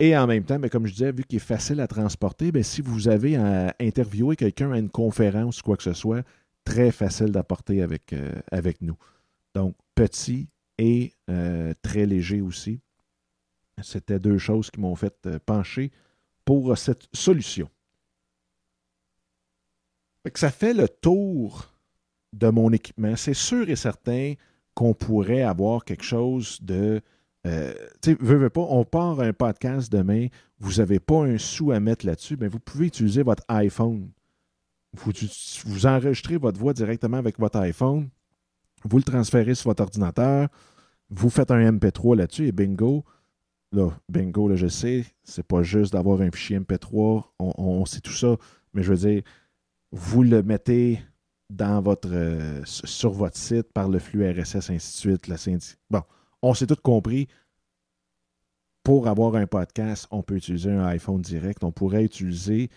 Et 0.00 0.16
en 0.16 0.26
même 0.26 0.42
temps, 0.42 0.60
comme 0.72 0.86
je 0.88 0.92
disais, 0.92 1.12
vu 1.12 1.22
qu'il 1.22 1.36
est 1.36 1.38
facile 1.38 1.78
à 1.80 1.86
transporter, 1.86 2.50
bien, 2.50 2.64
si 2.64 2.82
vous 2.82 3.06
avez 3.06 3.36
à 3.36 3.72
interviewer 3.78 4.34
quelqu'un 4.34 4.72
à 4.72 4.78
une 4.78 4.90
conférence 4.90 5.60
ou 5.60 5.62
quoi 5.62 5.76
que 5.76 5.84
ce 5.84 5.92
soit, 5.92 6.24
très 6.64 6.90
facile 6.90 7.30
d'apporter 7.30 7.80
avec, 7.80 8.12
euh, 8.12 8.32
avec 8.50 8.82
nous. 8.82 8.96
Donc, 9.54 9.76
petit, 9.94 10.48
et 10.78 11.12
euh, 11.30 11.72
très 11.80 12.04
léger 12.04 12.40
aussi. 12.40 12.80
C'était 13.82 14.18
deux 14.18 14.38
choses 14.38 14.68
qui 14.72 14.80
m'ont 14.80 14.96
fait 14.96 15.14
euh, 15.26 15.38
pencher 15.46 15.92
pour 16.44 16.76
cette 16.76 17.06
solution. 17.12 17.70
ça 20.34 20.50
fait 20.50 20.74
le 20.74 20.88
tour 20.88 21.72
de 22.32 22.48
mon 22.48 22.72
équipement. 22.72 23.16
C'est 23.16 23.34
sûr 23.34 23.68
et 23.68 23.76
certain 23.76 24.34
qu'on 24.74 24.94
pourrait 24.94 25.42
avoir 25.42 25.84
quelque 25.84 26.04
chose 26.04 26.58
de. 26.62 27.00
Euh, 27.46 27.72
tu 28.02 28.16
sais, 28.20 28.50
pas, 28.50 28.60
on 28.60 28.84
part 28.84 29.20
un 29.20 29.32
podcast 29.32 29.90
demain, 29.90 30.26
vous 30.58 30.74
n'avez 30.74 30.98
pas 30.98 31.24
un 31.24 31.38
sou 31.38 31.72
à 31.72 31.80
mettre 31.80 32.04
là-dessus, 32.04 32.36
mais 32.38 32.48
vous 32.48 32.58
pouvez 32.58 32.86
utiliser 32.86 33.22
votre 33.22 33.44
iPhone. 33.48 34.10
Vous, 34.94 35.12
vous 35.66 35.86
enregistrez 35.86 36.36
votre 36.36 36.58
voix 36.58 36.72
directement 36.72 37.16
avec 37.16 37.38
votre 37.38 37.58
iPhone, 37.58 38.08
vous 38.84 38.96
le 38.96 39.02
transférez 39.02 39.54
sur 39.54 39.70
votre 39.70 39.82
ordinateur, 39.82 40.48
vous 41.10 41.30
faites 41.30 41.50
un 41.50 41.72
MP3 41.72 42.16
là-dessus 42.16 42.46
et 42.46 42.52
bingo. 42.52 43.04
Là, 43.72 43.90
bingo, 44.08 44.48
là, 44.48 44.56
je 44.56 44.66
sais, 44.66 45.04
c'est 45.24 45.46
pas 45.46 45.62
juste 45.62 45.92
d'avoir 45.92 46.22
un 46.22 46.30
fichier 46.30 46.58
MP3, 46.58 47.24
on, 47.38 47.84
sait 47.84 48.00
tout 48.00 48.12
ça, 48.12 48.36
mais 48.72 48.82
je 48.82 48.92
veux 48.92 49.08
dire, 49.08 49.22
vous 49.92 50.22
le 50.22 50.42
mettez 50.42 51.00
dans 51.50 51.80
votre, 51.80 52.10
euh, 52.12 52.60
sur 52.64 53.10
votre 53.12 53.36
site 53.36 53.72
par 53.72 53.88
le 53.88 53.98
flux 53.98 54.28
RSS, 54.30 54.70
ainsi 54.70 55.08
de 55.08 55.26
suite. 55.26 55.78
Bon, 55.90 56.02
on 56.42 56.54
s'est 56.54 56.66
tout 56.66 56.76
compris. 56.82 57.28
Pour 58.82 59.08
avoir 59.08 59.34
un 59.34 59.46
podcast, 59.46 60.06
on 60.10 60.22
peut 60.22 60.36
utiliser 60.36 60.70
un 60.70 60.84
iPhone 60.86 61.20
direct. 61.20 61.62
On 61.62 61.72
pourrait 61.72 62.04
utiliser 62.04 62.70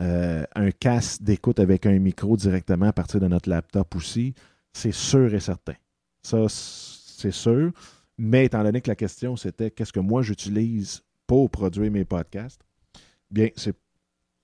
euh, 0.00 0.44
un 0.54 0.70
casque 0.70 1.22
d'écoute 1.22 1.60
avec 1.60 1.84
un 1.84 1.98
micro 1.98 2.36
directement 2.36 2.86
à 2.86 2.92
partir 2.92 3.20
de 3.20 3.26
notre 3.26 3.50
laptop 3.50 3.94
aussi. 3.96 4.34
C'est 4.72 4.92
sûr 4.92 5.34
et 5.34 5.40
certain. 5.40 5.74
Ça, 6.22 6.46
c'est 6.48 7.32
sûr. 7.32 7.72
Mais 8.16 8.46
étant 8.46 8.62
donné 8.62 8.80
que 8.80 8.90
la 8.90 8.96
question, 8.96 9.36
c'était 9.36 9.70
qu'est-ce 9.70 9.92
que 9.92 10.00
moi 10.00 10.22
j'utilise 10.22 11.02
pour 11.26 11.50
produire 11.50 11.90
mes 11.92 12.04
podcasts, 12.04 12.62
bien, 13.30 13.50
c'est 13.54 13.76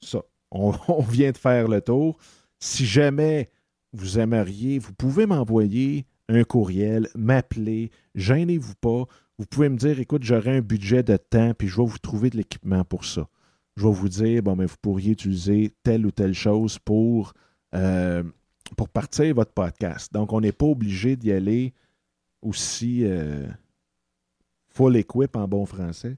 ça. 0.00 0.22
On, 0.50 0.70
vient 1.08 1.32
de 1.32 1.38
faire 1.38 1.66
le 1.66 1.80
tour. 1.80 2.16
Si 2.60 2.86
jamais 2.86 3.50
vous 3.94 4.18
aimeriez, 4.18 4.78
vous 4.78 4.92
pouvez 4.92 5.26
m'envoyer 5.26 6.06
un 6.28 6.44
courriel, 6.44 7.08
m'appeler, 7.14 7.90
gênez-vous 8.14 8.74
pas. 8.80 9.04
Vous 9.38 9.46
pouvez 9.46 9.68
me 9.68 9.76
dire, 9.76 9.98
écoute, 10.00 10.22
j'aurai 10.22 10.56
un 10.56 10.60
budget 10.60 11.02
de 11.02 11.16
temps, 11.16 11.54
puis 11.54 11.68
je 11.68 11.76
vais 11.76 11.86
vous 11.86 11.98
trouver 11.98 12.30
de 12.30 12.36
l'équipement 12.36 12.84
pour 12.84 13.04
ça. 13.04 13.28
Je 13.76 13.86
vais 13.86 13.92
vous 13.92 14.08
dire, 14.08 14.42
bon, 14.42 14.56
mais 14.56 14.66
vous 14.66 14.76
pourriez 14.80 15.12
utiliser 15.12 15.72
telle 15.82 16.06
ou 16.06 16.10
telle 16.10 16.34
chose 16.34 16.78
pour, 16.78 17.32
euh, 17.74 18.22
partir 18.92 19.34
votre 19.34 19.52
podcast. 19.52 20.12
Donc, 20.12 20.32
on 20.32 20.40
n'est 20.40 20.52
pas 20.52 20.66
obligé 20.66 21.16
d'y 21.16 21.32
aller 21.32 21.72
aussi 22.42 23.04
euh, 23.04 23.46
full 24.68 24.96
equip 24.96 25.36
en 25.36 25.48
bon 25.48 25.66
français 25.66 26.16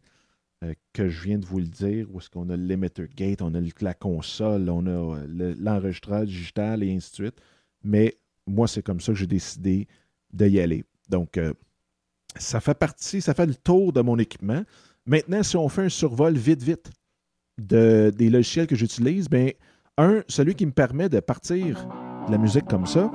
euh, 0.65 0.75
que 0.93 1.09
je 1.09 1.23
viens 1.23 1.39
de 1.39 1.47
vous 1.47 1.59
le 1.59 1.67
dire, 1.67 2.07
où 2.13 2.19
est-ce 2.19 2.31
qu'on 2.31 2.49
a 2.51 2.57
l'emitter 2.57 3.09
gate, 3.15 3.43
on 3.43 3.55
a 3.55 3.61
la 3.81 3.95
console, 3.95 4.69
on 4.69 4.87
a 4.87 5.19
l'enregistreur 5.59 6.25
digital 6.25 6.83
et 6.83 6.95
ainsi 6.95 7.11
de 7.11 7.15
suite. 7.15 7.41
Mais 7.83 8.17
moi, 8.47 8.69
c'est 8.69 8.83
comme 8.83 9.01
ça 9.01 9.13
que 9.13 9.19
j'ai 9.19 9.27
décidé 9.27 9.89
d'y 10.33 10.61
aller. 10.61 10.85
Donc, 11.09 11.39
ça 12.37 12.61
fait 12.61 12.75
partie, 12.75 13.21
ça 13.21 13.35
fait 13.35 13.47
le 13.47 13.55
tour 13.55 13.93
de 13.93 14.01
mon 14.01 14.19
équipement. 14.19 14.63
Maintenant, 15.07 15.43
si 15.43 15.57
on 15.57 15.69
fait 15.69 15.83
un 15.83 15.89
survol 15.89 16.35
vite, 16.37 16.63
vite 16.63 16.91
de, 17.59 18.13
des 18.15 18.29
logiciels 18.29 18.67
que 18.67 18.77
j'utilise, 18.77 19.29
bien, 19.29 19.51
un, 19.99 20.23
celui 20.29 20.55
qui 20.55 20.67
me 20.67 20.73
permet 20.73 21.09
de 21.09 21.21
partir 21.21 21.87
de 22.27 22.33
la 22.33 22.39
musique 22.39 22.67
comme 22.67 22.87
ça, 22.87 23.11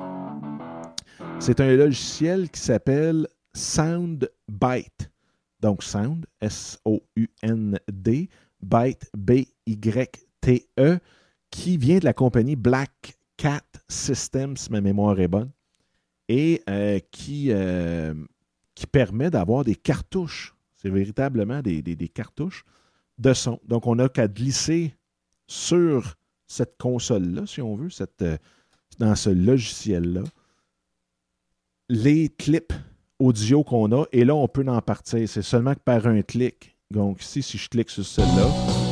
c'est 1.39 1.59
un 1.59 1.75
logiciel 1.75 2.49
qui 2.49 2.61
s'appelle 2.61 3.27
SoundByte. 3.53 5.11
Donc 5.59 5.83
Sound, 5.83 6.25
S-O-U-N-D, 6.41 8.29
Byte, 8.63 9.11
B-Y-T-E, 9.15 10.99
qui 11.51 11.77
vient 11.77 11.99
de 11.99 12.05
la 12.05 12.13
compagnie 12.13 12.55
Black 12.55 13.15
Cat 13.41 13.65
Systems, 13.87 14.55
si 14.55 14.71
ma 14.71 14.81
mémoire 14.81 15.19
est 15.19 15.27
bonne, 15.27 15.49
et 16.29 16.61
euh, 16.69 16.99
qui, 17.09 17.47
euh, 17.49 18.13
qui 18.75 18.85
permet 18.85 19.31
d'avoir 19.31 19.63
des 19.63 19.73
cartouches. 19.73 20.53
C'est 20.75 20.91
véritablement 20.91 21.59
des, 21.63 22.11
cartouches 22.13 22.63
de 23.17 23.33
son. 23.33 23.59
Donc, 23.67 23.87
on 23.87 23.95
n'a 23.95 24.09
qu'à 24.09 24.27
glisser 24.27 24.93
sur 25.47 26.17
cette 26.45 26.77
console-là, 26.77 27.47
si 27.47 27.63
on 27.63 27.75
veut, 27.75 27.89
euh, 28.21 28.37
dans 28.99 29.15
ce 29.15 29.31
logiciel-là, 29.31 30.21
les 31.89 32.29
clips 32.29 32.73
audio 33.17 33.63
qu'on 33.63 33.91
a, 33.91 34.05
et 34.11 34.23
là, 34.23 34.35
on 34.35 34.47
peut 34.47 34.65
en 34.67 34.81
partir. 34.83 35.27
C'est 35.27 35.41
seulement 35.41 35.73
que 35.73 35.79
par 35.79 36.05
un 36.05 36.21
clic. 36.21 36.77
Donc, 36.91 37.23
ici, 37.23 37.41
si 37.41 37.57
je 37.57 37.67
clique 37.67 37.89
sur 37.89 38.05
celle-là, 38.05 38.90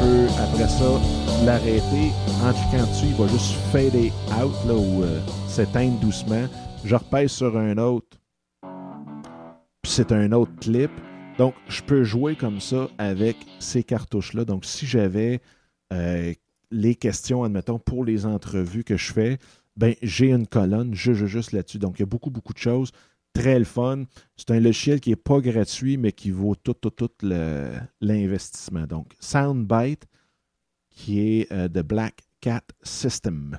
je 0.00 0.42
après 0.42 0.68
ça, 0.68 1.00
l'arrêter. 1.44 2.10
En 2.42 2.52
cliquant 2.52 2.86
dessus, 2.86 3.06
il 3.06 3.14
va 3.14 3.26
juste 3.28 3.54
fader 3.72 4.12
out, 4.42 4.54
là, 4.66 4.74
ou 4.74 5.02
euh, 5.02 5.20
s'éteindre 5.46 5.98
doucement. 6.00 6.46
Je 6.84 6.94
repèse 6.94 7.30
sur 7.32 7.56
un 7.56 7.76
autre, 7.78 8.18
puis 9.82 9.92
c'est 9.92 10.12
un 10.12 10.32
autre 10.32 10.52
clip. 10.60 10.90
Donc, 11.38 11.54
je 11.68 11.82
peux 11.82 12.04
jouer 12.04 12.36
comme 12.36 12.60
ça 12.60 12.88
avec 12.98 13.36
ces 13.58 13.82
cartouches-là. 13.82 14.44
Donc, 14.44 14.64
si 14.64 14.86
j'avais 14.86 15.40
euh, 15.92 16.32
les 16.70 16.94
questions, 16.94 17.44
admettons, 17.44 17.78
pour 17.78 18.04
les 18.04 18.26
entrevues 18.26 18.84
que 18.84 18.96
je 18.96 19.12
fais, 19.12 19.38
ben, 19.76 19.94
j'ai 20.02 20.30
une 20.30 20.46
colonne 20.46 20.94
juste, 20.94 21.26
juste 21.26 21.52
là-dessus. 21.52 21.78
Donc, 21.78 21.98
il 21.98 22.00
y 22.00 22.02
a 22.02 22.06
beaucoup, 22.06 22.30
beaucoup 22.30 22.52
de 22.52 22.58
choses. 22.58 22.92
Très 23.32 23.58
le 23.58 23.64
fun. 23.64 24.04
C'est 24.36 24.50
un 24.50 24.60
logiciel 24.60 25.00
qui 25.00 25.10
n'est 25.10 25.16
pas 25.16 25.40
gratuit, 25.40 25.96
mais 25.96 26.12
qui 26.12 26.30
vaut 26.30 26.54
tout, 26.54 26.74
tout, 26.74 26.90
tout 26.90 27.10
l'investissement. 28.00 28.86
Donc, 28.86 29.14
Soundbite, 29.20 30.06
qui 30.90 31.20
est 31.20 31.52
euh, 31.52 31.68
de 31.68 31.82
Black 31.82 32.22
Cat 32.40 32.64
System. 32.82 33.58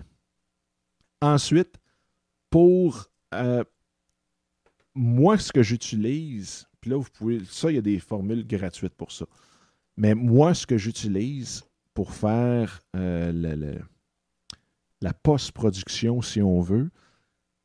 Ensuite, 1.22 1.80
pour 2.50 3.08
euh, 3.34 3.64
moi, 4.94 5.38
ce 5.38 5.52
que 5.52 5.64
j'utilise 5.64 6.68
Puis 6.82 6.92
là, 6.92 6.98
vous 6.98 7.10
pouvez. 7.14 7.44
Ça, 7.46 7.72
il 7.72 7.76
y 7.76 7.80
a 7.80 7.82
des 7.82 8.00
formules 8.00 8.46
gratuites 8.46 8.96
pour 8.96 9.12
ça. 9.12 9.26
Mais 9.98 10.16
moi, 10.16 10.54
ce 10.54 10.66
que 10.66 10.78
j'utilise 10.78 11.64
pour 11.94 12.14
faire 12.14 12.80
euh, 12.96 13.80
la 15.02 15.14
post-production, 15.14 16.22
si 16.22 16.42
on 16.42 16.62
veut, 16.62 16.90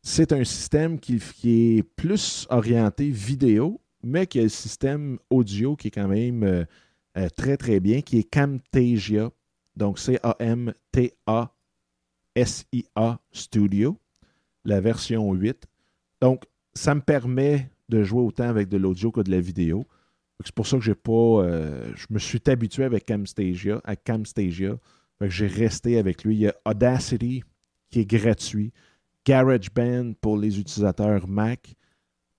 c'est 0.09 0.33
un 0.33 0.45
système 0.45 1.01
qui, 1.01 1.17
est 1.45 1.83
plus 1.83 2.47
orienté 2.49 3.11
vidéo, 3.11 3.81
mais 4.05 4.29
qui 4.29 4.39
a 4.39 4.45
le 4.45 4.49
système 4.49 5.19
audio 5.31 5.75
qui 5.75 5.89
est 5.89 5.91
quand 5.91 6.07
même 6.07 6.45
euh, 6.45 6.65
euh, 7.19 7.29
très, 7.37 7.57
très 7.57 7.81
bien, 7.81 8.03
qui 8.03 8.21
est 8.21 8.23
Camtasia. 8.23 9.31
Donc, 9.75 9.99
c'est 9.99 10.21
A-M-T-A-S-I-A 10.23 10.71
Studio, 13.33 13.99
la 14.65 14.81
version 14.81 15.33
8. 15.33 15.67
Donc, 16.21 16.45
ça 16.73 16.95
me 16.95 17.01
permet 17.01 17.69
de 17.89 18.05
jouer 18.05 18.23
autant 18.23 18.49
avec 18.49 18.69
de 18.69 18.77
l'audio 18.77 19.11
que 19.11 19.23
de 19.23 19.33
la 19.33 19.41
vidéo. 19.41 19.89
C'est 20.45 20.55
pour 20.55 20.69
ça 20.69 20.77
que 20.77 20.85
j'ai 20.85 20.95
pas. 20.95 21.11
Euh, 21.11 21.91
je 21.97 22.07
me 22.11 22.21
suis 22.21 22.41
habitué 22.47 22.85
avec 22.85 23.07
Camstasia, 23.07 23.81
à 23.83 23.97
Camstasia. 23.97 24.79
j'ai 25.23 25.49
resté 25.49 25.99
avec 25.99 26.23
lui. 26.23 26.37
Il 26.37 26.41
y 26.43 26.47
a 26.47 26.55
Audacity 26.65 27.43
qui 27.91 27.99
est 28.01 28.07
gratuit. 28.07 28.73
GarageBand 29.27 30.13
pour 30.21 30.39
les 30.39 30.59
utilisateurs 30.59 31.29
Mac. 31.29 31.75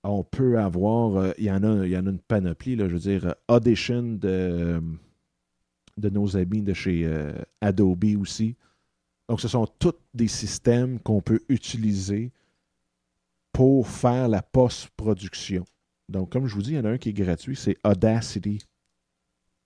On 0.03 0.23
peut 0.23 0.57
avoir. 0.57 1.17
Euh, 1.17 1.31
il, 1.37 1.45
y 1.45 1.51
en 1.51 1.63
a, 1.63 1.85
y 1.85 1.97
en 1.97 2.07
a 2.07 2.09
une 2.09 2.19
panoplie, 2.19 2.75
là, 2.75 2.87
je 2.87 2.93
veux 2.93 2.99
dire, 2.99 3.35
Audition 3.49 4.01
de, 4.03 4.81
de 5.97 6.09
nos 6.09 6.37
amis 6.37 6.61
de 6.61 6.73
chez 6.73 7.05
euh, 7.05 7.33
Adobe 7.61 8.05
aussi. 8.19 8.55
Donc, 9.27 9.41
ce 9.41 9.49
sont 9.49 9.67
tous 9.79 9.95
des 10.13 10.29
systèmes 10.29 10.99
qu'on 10.99 11.21
peut 11.21 11.41
utiliser 11.49 12.31
pour 13.51 13.87
faire 13.87 14.29
la 14.29 14.41
post-production. 14.41 15.65
Donc, 16.07 16.31
comme 16.31 16.47
je 16.47 16.55
vous 16.55 16.61
dis, 16.61 16.71
il 16.71 16.75
y 16.77 16.79
en 16.79 16.85
a 16.85 16.91
un 16.91 16.97
qui 16.97 17.09
est 17.09 17.13
gratuit, 17.13 17.57
c'est 17.57 17.75
Audacity. 17.83 18.59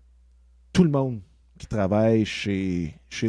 tout 0.72 0.84
le 0.84 0.90
monde 0.90 1.20
qui 1.58 1.66
travaillent 1.66 2.24
chez, 2.24 2.94
chez 3.08 3.28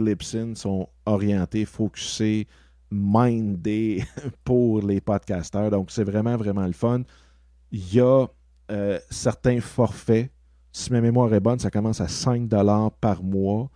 sont 0.55 0.87
orientés, 1.05 1.65
focusés, 1.65 2.47
mindés 2.91 4.03
pour 4.43 4.81
les 4.81 5.01
podcasters. 5.01 5.71
Donc, 5.71 5.91
c'est 5.91 6.03
vraiment, 6.03 6.37
vraiment 6.37 6.65
le 6.65 6.73
fun. 6.73 7.03
Il 7.71 7.93
y 7.93 7.99
a 7.99 8.27
euh, 8.71 8.99
certains 9.09 9.59
forfaits. 9.59 10.29
Si 10.71 10.91
ma 10.91 11.01
mémoire 11.01 11.33
est 11.33 11.39
bonne, 11.39 11.59
ça 11.59 11.71
commence 11.71 11.99
à 11.99 12.07
5 12.07 12.47
par 13.01 13.23
mois. 13.23 13.69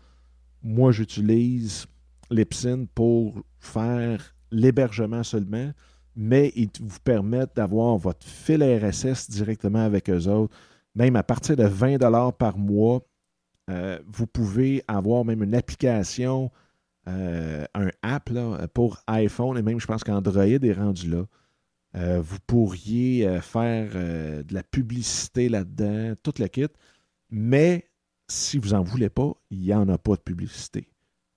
Moi, 0.63 0.91
j'utilise 0.91 1.85
Libsyn 2.29 2.85
pour 2.93 3.35
faire 3.59 4.35
l'hébergement 4.51 5.23
seulement, 5.23 5.71
mais 6.15 6.51
ils 6.55 6.69
vous 6.79 6.99
permettent 7.03 7.55
d'avoir 7.55 7.97
votre 7.97 8.25
fil 8.25 8.63
RSS 8.63 9.29
directement 9.29 9.83
avec 9.83 10.09
eux 10.09 10.27
autres. 10.27 10.55
Même 10.95 11.15
à 11.15 11.23
partir 11.23 11.57
de 11.57 11.65
20 11.65 12.31
par 12.31 12.57
mois, 12.57 13.05
euh, 13.69 13.99
vous 14.07 14.27
pouvez 14.27 14.83
avoir 14.87 15.25
même 15.25 15.43
une 15.43 15.55
application, 15.55 16.51
euh, 17.07 17.65
un 17.73 17.89
app 18.01 18.31
pour 18.73 19.01
iPhone 19.07 19.57
et 19.57 19.61
même 19.61 19.79
je 19.79 19.87
pense 19.87 20.03
qu'Android 20.03 20.45
est 20.45 20.73
rendu 20.73 21.09
là. 21.09 21.25
Euh, 21.95 22.21
vous 22.21 22.37
pourriez 22.45 23.39
faire 23.41 23.91
de 23.91 24.53
la 24.53 24.63
publicité 24.63 25.49
là-dedans, 25.49 26.15
toute 26.23 26.39
la 26.39 26.49
kit, 26.49 26.67
mais 27.29 27.89
si 28.27 28.57
vous 28.57 28.69
n'en 28.69 28.83
voulez 28.83 29.09
pas, 29.09 29.33
il 29.49 29.59
n'y 29.59 29.73
en 29.73 29.87
a 29.89 29.97
pas 29.97 30.15
de 30.15 30.21
publicité. 30.21 30.87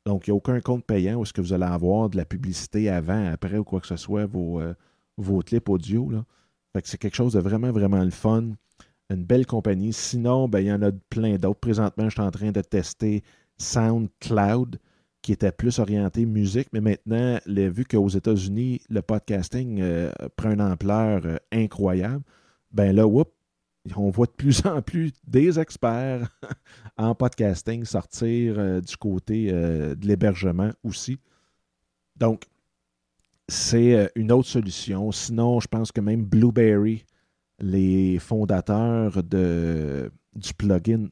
Donc, 0.08 0.26
il 0.26 0.30
n'y 0.30 0.34
a 0.34 0.36
aucun 0.36 0.60
compte 0.60 0.84
payant 0.84 1.16
où 1.16 1.22
est-ce 1.22 1.32
que 1.32 1.40
vous 1.40 1.52
allez 1.52 1.64
avoir 1.64 2.10
de 2.10 2.16
la 2.16 2.24
publicité 2.24 2.88
avant, 2.88 3.30
après 3.32 3.58
ou 3.58 3.64
quoi 3.64 3.80
que 3.80 3.86
ce 3.86 3.96
soit, 3.96 4.26
vos, 4.26 4.60
vos 5.16 5.40
clips 5.40 5.68
audio. 5.68 6.10
Là. 6.10 6.24
c'est 6.82 6.98
quelque 6.98 7.16
chose 7.16 7.34
de 7.34 7.40
vraiment, 7.40 7.70
vraiment 7.70 8.02
le 8.02 8.10
fun 8.10 8.52
une 9.10 9.24
belle 9.24 9.46
compagnie. 9.46 9.92
Sinon, 9.92 10.48
ben, 10.48 10.60
il 10.60 10.66
y 10.66 10.72
en 10.72 10.82
a 10.82 10.90
plein 11.10 11.36
d'autres. 11.36 11.60
Présentement, 11.60 12.04
je 12.04 12.10
suis 12.10 12.20
en 12.20 12.30
train 12.30 12.52
de 12.52 12.60
tester 12.60 13.22
SoundCloud, 13.58 14.78
qui 15.22 15.32
était 15.32 15.52
plus 15.52 15.78
orienté 15.78 16.26
musique, 16.26 16.68
mais 16.72 16.80
maintenant, 16.80 17.38
vu 17.46 17.84
qu'aux 17.84 18.08
États-Unis, 18.08 18.80
le 18.88 19.02
podcasting 19.02 19.80
euh, 19.80 20.12
prend 20.36 20.52
une 20.52 20.62
ampleur 20.62 21.22
euh, 21.24 21.36
incroyable, 21.52 22.22
ben 22.70 22.94
là, 22.94 23.06
on 23.96 24.10
voit 24.10 24.26
de 24.26 24.32
plus 24.32 24.64
en 24.66 24.82
plus 24.82 25.12
des 25.26 25.58
experts 25.58 26.28
en 26.96 27.14
podcasting 27.14 27.84
sortir 27.84 28.58
euh, 28.58 28.80
du 28.80 28.96
côté 28.96 29.52
de 29.52 30.06
l'hébergement 30.06 30.70
aussi. 30.82 31.18
Donc, 32.16 32.44
c'est 33.48 34.10
une 34.14 34.32
autre 34.32 34.48
solution. 34.48 35.10
Sinon, 35.12 35.60
je 35.60 35.68
pense 35.68 35.92
que 35.92 36.00
même 36.00 36.24
Blueberry 36.24 37.04
les 37.60 38.18
fondateurs 38.18 39.22
de, 39.22 40.10
du 40.34 40.54
plugin 40.54 41.08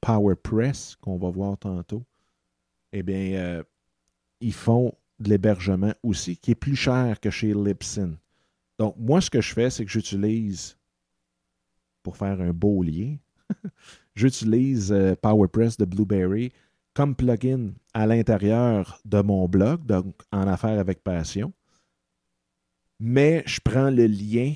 PowerPress, 0.00 0.96
qu'on 1.00 1.18
va 1.18 1.30
voir 1.30 1.58
tantôt, 1.58 2.04
eh 2.92 3.02
bien, 3.02 3.32
euh, 3.34 3.62
ils 4.40 4.52
font 4.52 4.94
de 5.18 5.28
l'hébergement 5.28 5.92
aussi, 6.02 6.36
qui 6.36 6.52
est 6.52 6.56
plus 6.56 6.76
cher 6.76 7.20
que 7.20 7.30
chez 7.30 7.52
Libsyn. 7.52 8.16
Donc, 8.78 8.94
moi, 8.98 9.20
ce 9.20 9.28
que 9.28 9.40
je 9.40 9.52
fais, 9.52 9.68
c'est 9.68 9.84
que 9.84 9.90
j'utilise, 9.90 10.78
pour 12.02 12.16
faire 12.16 12.40
un 12.40 12.52
beau 12.52 12.82
lien, 12.82 13.16
j'utilise 14.14 14.92
euh, 14.92 15.14
PowerPress 15.20 15.76
de 15.76 15.84
Blueberry 15.84 16.52
comme 16.94 17.14
plugin 17.14 17.72
à 17.94 18.06
l'intérieur 18.06 19.00
de 19.04 19.22
mon 19.22 19.48
blog, 19.48 19.86
donc 19.86 20.14
en 20.32 20.46
affaires 20.48 20.78
avec 20.78 21.02
passion. 21.02 21.52
Mais 22.98 23.42
je 23.46 23.60
prends 23.64 23.90
le 23.90 24.06
lien 24.06 24.54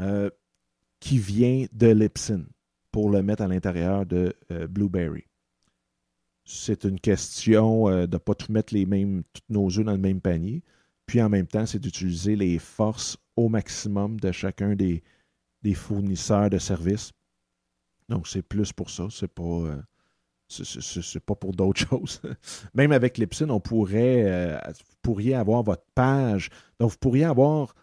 euh, 0.00 0.30
qui 1.00 1.18
vient 1.18 1.66
de 1.72 1.88
Lipson 1.88 2.46
pour 2.92 3.10
le 3.10 3.22
mettre 3.22 3.42
à 3.42 3.48
l'intérieur 3.48 4.06
de 4.06 4.32
euh, 4.50 4.66
Blueberry. 4.66 5.24
C'est 6.46 6.84
une 6.84 7.00
question 7.00 7.88
de 7.88 8.06
ne 8.06 8.18
pas 8.18 8.34
tout 8.34 8.52
mettre 8.52 8.74
les 8.74 8.84
mêmes, 8.84 9.22
tous 9.32 9.42
nos 9.48 9.66
œufs 9.78 9.84
dans 9.84 9.92
le 9.92 9.98
même 9.98 10.20
panier. 10.20 10.62
Puis 11.06 11.20
en 11.22 11.30
même 11.30 11.46
temps, 11.46 11.64
c'est 11.64 11.78
d'utiliser 11.78 12.36
les 12.36 12.58
forces 12.58 13.16
au 13.34 13.48
maximum 13.48 14.20
de 14.20 14.30
chacun 14.30 14.74
des, 14.74 15.02
des 15.64 15.74
fournisseurs 15.74 16.50
de 16.50 16.58
services. 16.58 17.10
Donc, 18.08 18.28
c'est 18.28 18.42
plus 18.42 18.72
pour 18.72 18.90
ça. 18.90 19.08
C'est 19.10 19.32
pas. 19.32 19.42
Euh, 19.42 19.82
c'est 20.48 21.24
pas 21.24 21.34
pour 21.34 21.52
d'autres 21.52 21.80
choses. 21.88 22.20
Même 22.74 22.92
avec 22.92 23.16
Libsyn, 23.16 23.48
on 23.48 23.60
pourrait, 23.60 24.24
euh, 24.26 24.58
vous 24.68 24.96
pourriez 25.02 25.34
avoir 25.34 25.62
votre 25.62 25.86
page. 25.94 26.50
Donc, 26.78 26.92
vous 26.92 26.98
pourriez 26.98 27.24
avoir 27.24 27.74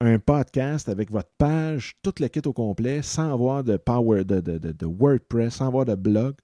un 0.00 0.18
podcast 0.18 0.88
avec 0.88 1.10
votre 1.10 1.30
page, 1.38 1.94
toute 2.02 2.18
la 2.18 2.28
kit 2.28 2.42
au 2.44 2.52
complet, 2.52 3.00
sans 3.02 3.32
avoir 3.32 3.62
de 3.62 3.76
Power, 3.76 4.24
de, 4.24 4.40
de, 4.40 4.86
WordPress, 4.86 5.54
sans 5.54 5.68
avoir 5.68 5.84
de 5.84 5.94
blog. 5.94 6.34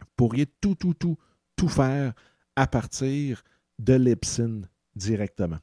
Vous 0.00 0.06
pourriez 0.16 0.46
tout, 0.46 0.74
tout, 0.74 0.94
tout, 0.94 1.18
tout 1.54 1.68
faire 1.68 2.14
à 2.56 2.66
partir 2.66 3.42
de 3.78 3.94
Libsyn 3.94 4.62
directement. 4.94 5.58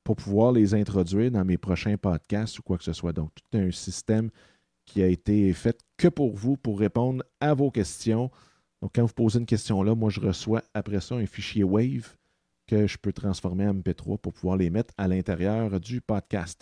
pour 0.04 0.16
pouvoir 0.16 0.52
les 0.52 0.74
introduire 0.74 1.32
dans 1.32 1.46
mes 1.46 1.58
prochains 1.58 1.98
podcasts 1.98 2.60
ou 2.60 2.64
quoi 2.64 2.78
que 2.78 2.84
ce 2.84 2.94
soit. 2.94 3.14
Donc, 3.14 3.32
tout 3.36 3.58
un 3.58 3.72
système 3.72 4.30
qui 4.86 5.04
a 5.04 5.08
été 5.08 5.54
fait 5.54 5.80
que 5.98 6.08
pour 6.08 6.36
vous, 6.36 6.58
pour 6.58 6.80
répondre 6.80 7.24
à 7.40 7.54
vos 7.54 7.72
questions. 7.72 8.32
Donc, 8.82 8.92
quand 8.96 9.06
vous 9.06 9.14
posez 9.14 9.40
une 9.40 9.46
question 9.46 9.84
là, 9.84 9.96
moi, 9.96 10.10
je 10.10 10.20
reçois 10.20 10.64
après 10.74 11.02
ça 11.02 11.16
un 11.16 11.26
fichier 11.26 11.64
Wave 11.64 12.16
que 12.68 12.88
je 12.88 12.98
peux 12.98 13.12
transformer 13.12 13.68
en 13.68 13.74
MP3 13.74 14.20
pour 14.20 14.34
pouvoir 14.34 14.58
les 14.58 14.70
mettre 14.70 14.94
à 14.98 15.08
l'intérieur 15.08 15.80
du 15.80 16.02
podcast. 16.02 16.62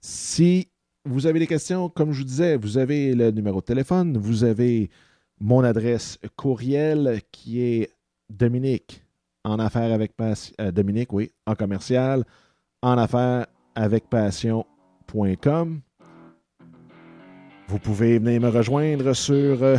Si 0.00 0.68
vous 1.04 1.26
avez 1.26 1.38
des 1.38 1.46
questions, 1.46 1.88
comme 1.88 2.12
je 2.12 2.18
vous 2.18 2.24
disais, 2.24 2.56
vous 2.56 2.76
avez 2.76 3.14
le 3.14 3.30
numéro 3.30 3.60
de 3.60 3.64
téléphone, 3.64 4.18
vous 4.18 4.44
avez 4.44 4.90
mon 5.40 5.62
adresse 5.64 6.18
courriel 6.36 7.20
qui 7.30 7.60
est 7.60 7.90
Dominique 8.28 9.02
en 9.44 9.58
affaires 9.58 9.92
avec 9.92 10.14
passion. 10.16 10.54
Euh, 10.60 10.70
Dominique, 10.70 11.12
oui, 11.12 11.32
en 11.46 11.54
commercial, 11.54 12.24
en 12.82 12.98
affaires 12.98 13.46
avec 13.74 14.08
passion.com. 14.08 15.80
Vous 17.68 17.78
pouvez 17.78 18.18
venir 18.18 18.40
me 18.40 18.48
rejoindre 18.48 19.14
sur 19.14 19.62
euh, 19.62 19.76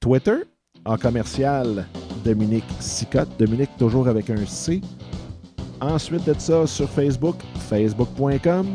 Twitter 0.00 0.44
en 0.84 0.96
commercial 0.96 1.86
Dominique 2.24 2.64
Sicotte. 2.80 3.28
Dominique 3.38 3.70
toujours 3.78 4.08
avec 4.08 4.30
un 4.30 4.46
C. 4.46 4.80
Ensuite 5.80 6.24
de 6.26 6.34
ça, 6.38 6.66
sur 6.66 6.88
Facebook, 6.88 7.36
facebook.com, 7.68 8.66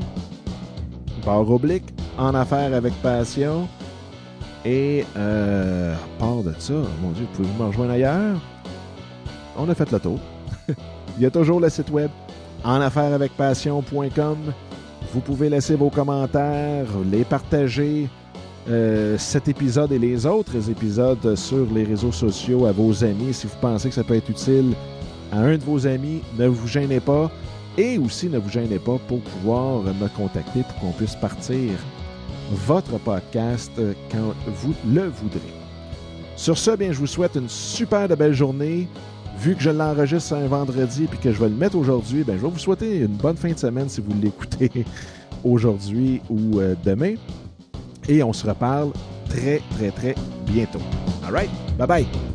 barre 1.25 1.49
oblique, 1.49 1.83
en 2.17 2.33
affaires 2.33 2.73
avec 2.73 2.93
passion. 3.01 3.67
Et 4.65 5.05
euh, 5.17 5.95
part 6.19 6.43
de 6.43 6.53
ça, 6.57 6.73
mon 7.01 7.11
Dieu, 7.11 7.25
pouvez-vous 7.33 7.63
me 7.63 7.67
rejoindre 7.67 7.91
ailleurs? 7.91 8.41
On 9.57 9.69
a 9.69 9.75
fait 9.75 9.91
le 9.91 9.99
tour. 9.99 10.19
Il 11.17 11.23
y 11.23 11.25
a 11.25 11.31
toujours 11.31 11.59
le 11.59 11.69
site 11.69 11.89
web 11.89 12.09
en 12.63 12.79
affaires 12.79 13.13
avec 13.13 13.33
passion.com. 13.33 14.37
Vous 15.13 15.19
pouvez 15.19 15.49
laisser 15.49 15.75
vos 15.75 15.89
commentaires, 15.89 16.87
les 17.11 17.25
partager, 17.25 18.07
euh, 18.69 19.17
cet 19.17 19.47
épisode 19.49 19.91
et 19.91 19.99
les 19.99 20.25
autres 20.25 20.69
épisodes 20.69 21.35
sur 21.35 21.67
les 21.73 21.83
réseaux 21.83 22.11
sociaux 22.11 22.65
à 22.65 22.71
vos 22.71 23.03
amis. 23.03 23.33
Si 23.33 23.47
vous 23.47 23.57
pensez 23.59 23.89
que 23.89 23.95
ça 23.95 24.03
peut 24.03 24.15
être 24.15 24.29
utile 24.29 24.73
à 25.31 25.39
un 25.39 25.57
de 25.57 25.63
vos 25.63 25.85
amis, 25.85 26.21
ne 26.37 26.47
vous 26.47 26.67
gênez 26.67 26.99
pas. 26.99 27.29
Et 27.77 27.97
aussi, 27.97 28.29
ne 28.29 28.37
vous 28.37 28.49
gênez 28.49 28.79
pas 28.79 28.97
pour 29.07 29.19
pouvoir 29.19 29.81
me 29.81 30.07
contacter 30.15 30.61
pour 30.61 30.75
qu'on 30.79 30.91
puisse 30.91 31.15
partir 31.15 31.71
votre 32.51 32.97
podcast 32.99 33.71
euh, 33.79 33.93
quand 34.11 34.33
vous 34.47 34.73
le 34.87 35.07
voudrez. 35.07 35.41
Sur 36.35 36.57
ce, 36.57 36.75
bien, 36.75 36.91
je 36.91 36.99
vous 36.99 37.07
souhaite 37.07 37.35
une 37.35 37.49
super 37.49 38.07
belle 38.15 38.33
journée. 38.33 38.87
Vu 39.39 39.55
que 39.55 39.61
je 39.61 39.71
l'enregistre 39.71 40.33
un 40.33 40.47
vendredi 40.47 41.07
et 41.11 41.17
que 41.17 41.31
je 41.31 41.39
vais 41.39 41.49
le 41.49 41.55
mettre 41.55 41.75
aujourd'hui, 41.75 42.23
ben, 42.23 42.37
je 42.37 42.43
vais 42.43 42.49
vous 42.49 42.59
souhaiter 42.59 42.99
une 42.99 43.07
bonne 43.07 43.35
fin 43.35 43.51
de 43.51 43.57
semaine 43.57 43.89
si 43.89 43.99
vous 43.99 44.13
l'écoutez 44.21 44.71
aujourd'hui 45.43 46.21
ou 46.29 46.59
euh, 46.59 46.75
demain. 46.85 47.15
Et 48.07 48.23
on 48.23 48.33
se 48.33 48.47
reparle 48.47 48.91
très, 49.29 49.61
très, 49.75 49.91
très 49.91 50.15
bientôt. 50.45 50.81
All 51.25 51.33
right? 51.33 51.49
Bye 51.77 51.87
bye. 51.87 52.32